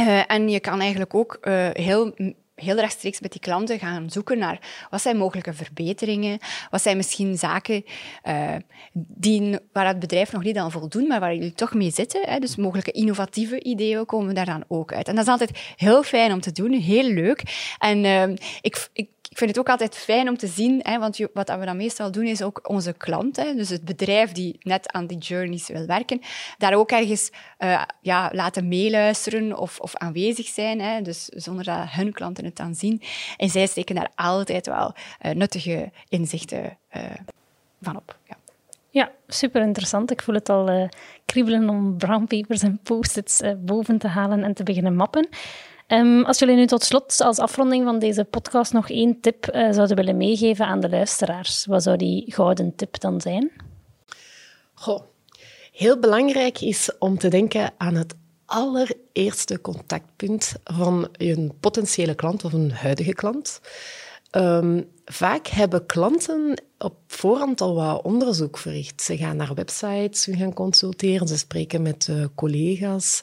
Uh, 0.00 0.30
en 0.30 0.48
je 0.48 0.60
kan 0.60 0.80
eigenlijk 0.80 1.14
ook 1.14 1.38
uh, 1.42 1.68
heel 1.72 2.14
heel 2.54 2.76
rechtstreeks 2.76 3.20
met 3.20 3.32
die 3.32 3.40
klanten 3.40 3.78
gaan 3.78 4.10
zoeken 4.10 4.38
naar 4.38 4.86
wat 4.90 5.02
zijn 5.02 5.16
mogelijke 5.16 5.52
verbeteringen, 5.52 6.38
wat 6.70 6.82
zijn 6.82 6.96
misschien 6.96 7.38
zaken 7.38 7.84
uh, 8.24 8.54
die, 8.92 9.58
waar 9.72 9.86
het 9.86 9.98
bedrijf 9.98 10.32
nog 10.32 10.42
niet 10.42 10.56
aan 10.56 10.70
voldoen, 10.70 11.06
maar 11.06 11.20
waar 11.20 11.34
jullie 11.34 11.52
toch 11.52 11.74
mee 11.74 11.90
zitten. 11.90 12.20
Hè. 12.24 12.38
Dus 12.38 12.56
mogelijke 12.56 12.90
innovatieve 12.90 13.62
ideeën 13.62 14.06
komen 14.06 14.34
daar 14.34 14.44
dan 14.44 14.64
ook 14.68 14.92
uit. 14.92 15.08
En 15.08 15.14
dat 15.14 15.24
is 15.24 15.30
altijd 15.30 15.74
heel 15.76 16.02
fijn 16.02 16.32
om 16.32 16.40
te 16.40 16.52
doen, 16.52 16.72
heel 16.72 17.10
leuk. 17.10 17.42
En 17.78 18.36
ik, 18.60 18.88
ik 18.92 19.08
ik 19.38 19.44
vind 19.44 19.56
het 19.56 19.66
ook 19.66 19.72
altijd 19.72 19.96
fijn 19.96 20.28
om 20.28 20.36
te 20.36 20.46
zien, 20.46 20.80
hè, 20.82 20.98
want 20.98 21.18
wat 21.32 21.48
we 21.58 21.64
dan 21.64 21.76
meestal 21.76 22.10
doen, 22.10 22.24
is 22.24 22.42
ook 22.42 22.68
onze 22.68 22.92
klant, 22.92 23.36
hè, 23.36 23.54
dus 23.54 23.68
het 23.68 23.84
bedrijf 23.84 24.32
die 24.32 24.56
net 24.60 24.92
aan 24.92 25.06
die 25.06 25.18
journeys 25.18 25.68
wil 25.68 25.86
werken, 25.86 26.20
daar 26.58 26.74
ook 26.74 26.90
ergens 26.90 27.30
uh, 27.58 27.82
ja, 28.00 28.30
laten 28.32 28.68
meeluisteren 28.68 29.58
of, 29.58 29.80
of 29.80 29.96
aanwezig 29.96 30.46
zijn, 30.46 30.80
hè, 30.80 31.02
dus 31.02 31.24
zonder 31.24 31.64
dat 31.64 31.90
hun 31.90 32.12
klanten 32.12 32.44
het 32.44 32.56
dan 32.56 32.74
zien. 32.74 33.02
En 33.36 33.48
zij 33.48 33.66
steken 33.66 33.94
daar 33.94 34.10
altijd 34.14 34.66
wel 34.66 34.94
uh, 35.22 35.32
nuttige 35.32 35.90
inzichten 36.08 36.78
uh, 36.96 37.02
van 37.82 37.96
op. 37.96 38.18
Ja. 38.24 38.36
Ja, 38.90 39.10
super 39.26 39.62
interessant. 39.62 40.10
Ik 40.10 40.22
voel 40.22 40.34
het 40.34 40.48
al 40.48 40.70
uh, 40.70 40.88
kriebelen 41.24 41.68
om 41.68 41.96
brownpapers 41.96 42.62
en 42.62 42.80
post-its 42.82 43.40
boven 43.58 43.98
te 43.98 44.08
halen 44.08 44.44
en 44.44 44.54
te 44.54 44.62
beginnen 44.62 44.96
mappen. 44.96 45.28
Um, 45.88 46.24
als 46.24 46.38
jullie 46.38 46.56
nu 46.56 46.66
tot 46.66 46.84
slot 46.84 47.20
als 47.20 47.38
afronding 47.38 47.84
van 47.84 47.98
deze 47.98 48.24
podcast 48.24 48.72
nog 48.72 48.90
één 48.90 49.20
tip 49.20 49.54
uh, 49.54 49.72
zouden 49.72 49.96
willen 49.96 50.16
meegeven 50.16 50.66
aan 50.66 50.80
de 50.80 50.88
luisteraars, 50.88 51.66
wat 51.66 51.82
zou 51.82 51.96
die 51.96 52.32
gouden 52.32 52.74
tip 52.76 53.00
dan 53.00 53.20
zijn? 53.20 53.50
Goh, 54.74 55.02
heel 55.72 55.98
belangrijk 55.98 56.60
is 56.60 56.90
om 56.98 57.18
te 57.18 57.28
denken 57.28 57.72
aan 57.76 57.94
het 57.94 58.14
allereerste 58.44 59.60
contactpunt 59.60 60.54
van 60.64 61.08
een 61.12 61.52
potentiële 61.60 62.14
klant 62.14 62.44
of 62.44 62.52
een 62.52 62.72
huidige 62.72 63.12
klant. 63.12 63.60
Um, 64.30 64.88
vaak 65.04 65.46
hebben 65.46 65.86
klanten 65.86 66.62
op 66.78 66.96
voorhand 67.06 67.60
al 67.60 67.74
wat 67.74 68.02
onderzoek 68.02 68.58
verricht. 68.58 69.02
Ze 69.02 69.16
gaan 69.16 69.36
naar 69.36 69.54
websites, 69.54 70.22
ze 70.22 70.36
gaan 70.36 70.52
consulteren, 70.54 71.28
ze 71.28 71.38
spreken 71.38 71.82
met 71.82 72.06
uh, 72.10 72.24
collega's. 72.34 73.22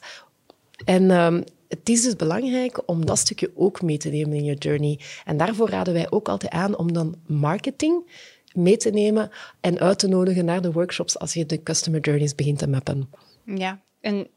En 0.85 1.11
um, 1.11 1.43
het 1.67 1.89
is 1.89 2.03
dus 2.03 2.15
belangrijk 2.15 2.89
om 2.89 3.05
dat 3.05 3.17
stukje 3.17 3.51
ook 3.55 3.81
mee 3.81 3.97
te 3.97 4.09
nemen 4.09 4.33
in 4.33 4.43
je 4.43 4.53
journey. 4.53 4.99
En 5.25 5.37
daarvoor 5.37 5.69
raden 5.69 5.93
wij 5.93 6.11
ook 6.11 6.29
altijd 6.29 6.51
aan 6.51 6.77
om 6.77 6.93
dan 6.93 7.15
marketing 7.27 8.23
mee 8.53 8.77
te 8.77 8.89
nemen 8.89 9.31
en 9.61 9.79
uit 9.79 9.99
te 9.99 10.07
nodigen 10.07 10.45
naar 10.45 10.61
de 10.61 10.71
workshops 10.71 11.19
als 11.19 11.33
je 11.33 11.45
de 11.45 11.63
customer 11.63 11.99
journeys 11.99 12.35
begint 12.35 12.59
te 12.59 12.67
mappen. 12.67 13.09
Ja, 13.45 13.81
en 14.01 14.27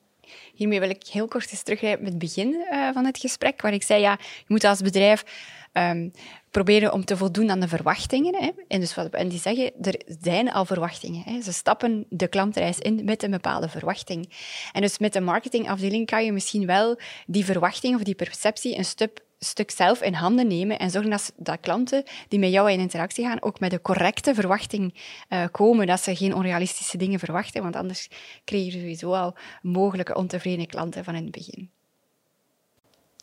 hiermee 0.55 0.81
wil 0.81 0.91
ik 0.91 1.07
heel 1.07 1.29
kort 1.29 1.51
eens 1.51 1.63
teruggrijpen 1.63 2.03
met 2.03 2.13
het 2.13 2.23
begin 2.23 2.49
uh, 2.71 2.93
van 2.93 3.05
het 3.05 3.19
gesprek, 3.19 3.63
waar 3.63 3.73
ik 3.73 3.83
zei, 3.83 4.01
ja, 4.01 4.17
je 4.21 4.45
moet 4.47 4.65
als 4.65 4.81
bedrijf 4.81 5.25
um, 5.73 6.13
proberen 6.51 6.93
om 6.93 7.05
te 7.05 7.17
voldoen 7.17 7.51
aan 7.51 7.61
de 7.61 7.69
verwachtingen. 7.69 8.35
Hè. 8.43 8.51
En 8.69 8.81
dus 8.81 8.95
wat 8.95 9.11
en 9.11 9.29
die 9.29 9.41
zeggen, 9.41 9.73
er 9.83 10.01
zijn 10.21 10.53
al 10.53 10.65
verwachtingen. 10.65 11.23
Hè. 11.25 11.41
Ze 11.41 11.53
stappen 11.53 12.07
de 12.09 12.29
klantreis 12.29 12.79
in 12.79 13.05
met 13.05 13.23
een 13.23 13.31
bepaalde 13.31 13.69
verwachting. 13.69 14.33
En 14.73 14.81
dus 14.81 14.99
met 14.99 15.13
de 15.13 15.21
marketingafdeling 15.21 16.07
kan 16.07 16.25
je 16.25 16.33
misschien 16.33 16.67
wel 16.67 16.99
die 17.27 17.45
verwachting 17.45 17.95
of 17.95 18.03
die 18.03 18.15
perceptie 18.15 18.77
een 18.77 18.85
stuk 18.85 19.27
stuk 19.39 19.71
zelf 19.71 20.03
in 20.03 20.15
handen 20.15 20.47
nemen 20.47 20.79
en 20.79 20.91
zorgen 20.91 21.11
dat, 21.11 21.33
dat 21.37 21.61
klanten 21.61 22.05
die 22.29 22.39
met 22.39 22.51
jou 22.51 22.71
in 22.71 22.81
interactie 22.81 23.25
gaan 23.25 23.43
ook 23.43 23.61
met 23.61 23.71
de 23.71 23.81
correcte 23.81 24.35
verwachting 24.35 24.95
uh, 25.29 25.45
komen. 25.51 25.87
Dat 25.87 26.01
ze 26.01 26.17
geen 26.17 26.35
onrealistische 26.35 26.97
dingen 26.97 27.19
verwachten, 27.19 27.63
want 27.63 27.77
anders 27.77 28.09
creëer 28.45 28.65
je 28.65 28.79
sowieso 28.79 29.13
al 29.13 29.37
mogelijke 29.63 30.15
ontevreden 30.15 30.67
klanten 30.67 31.05
van 31.05 31.15
in 31.15 31.23
het 31.23 31.33
begin. 31.33 31.71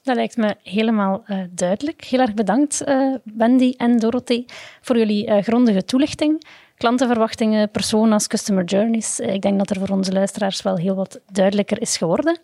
Dat 0.06 0.16
lijkt 0.16 0.38
me 0.38 0.56
helemaal 0.64 1.24
uh, 1.28 1.38
duidelijk. 1.52 2.04
Heel 2.04 2.20
erg 2.20 2.34
bedankt, 2.34 2.82
uh, 2.88 3.16
Wendy 3.24 3.74
en 3.78 3.98
Dorothee, 3.98 4.46
voor 4.82 4.98
jullie 4.98 5.28
uh, 5.28 5.38
grondige 5.38 5.86
toelichting. 5.86 6.48
Klantenverwachtingen, 6.78 7.72
personas, 7.72 8.28
customer 8.28 8.64
journeys. 8.64 9.20
ik 9.20 9.42
denk 9.42 9.58
dat 9.58 9.70
er 9.70 9.80
voor 9.80 9.96
onze 9.96 10.12
luisteraars 10.12 10.62
wel 10.62 10.78
heel 10.78 10.96
wat 10.96 11.20
duidelijker 11.32 11.82
is 11.82 11.98
geworden. 11.98 12.40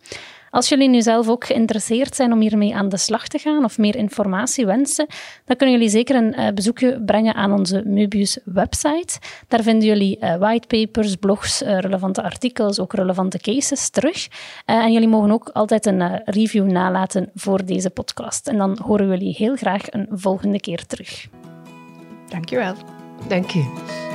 Als 0.52 0.70
jullie 0.70 0.90
nu 0.90 1.02
zelf 1.02 1.30
ook 1.30 1.46
geïnteresseerd 1.46 2.16
zijn 2.16 2.32
om 2.32 2.40
hiermee 2.40 2.76
aan 2.76 2.90
de 2.90 2.98
slag 2.98 3.28
te 3.28 3.38
gaan 3.38 3.64
of 3.64 3.78
meer 3.78 3.96
informatie 3.96 4.66
wensen, 4.66 5.08
dan 5.46 5.56
kunnen 5.56 5.76
jullie 5.76 5.92
zeker 5.92 6.16
een 6.16 6.40
uh, 6.40 6.48
bezoekje 6.54 7.02
brengen 7.06 7.36
aan 7.36 7.52
onze 7.52 7.84
Mubius 7.86 8.40
website. 8.46 9.20
Daar 9.48 9.64
vinden 9.64 9.88
jullie 9.88 10.18
uh, 10.20 10.36
whitepapers, 10.36 11.16
blogs, 11.16 11.62
uh, 11.62 11.80
relevante 11.80 12.24
artikels, 12.24 12.80
ook 12.80 12.94
relevante 12.94 13.40
cases 13.40 13.90
terug. 13.90 14.28
en 14.66 14.92
jullie 14.92 15.08
mogen 15.08 15.32
ook 15.32 15.50
altijd 15.54 15.86
een 15.86 16.22
review 16.26 16.72
nalaten 16.72 17.30
voor 17.36 17.66
deze 17.66 17.90
podcast. 17.90 18.48
En 18.48 18.58
dan 18.58 18.78
horen 18.84 19.10
we 19.10 19.18
jullie 19.18 19.36
heel 19.38 19.56
graag 19.56 19.84
een 19.90 20.08
volgende 20.12 20.60
keer 20.60 20.86
terug. 20.86 21.28
Dankjewel. 22.30 22.74
Dank 23.28 23.50
je. 23.50 24.10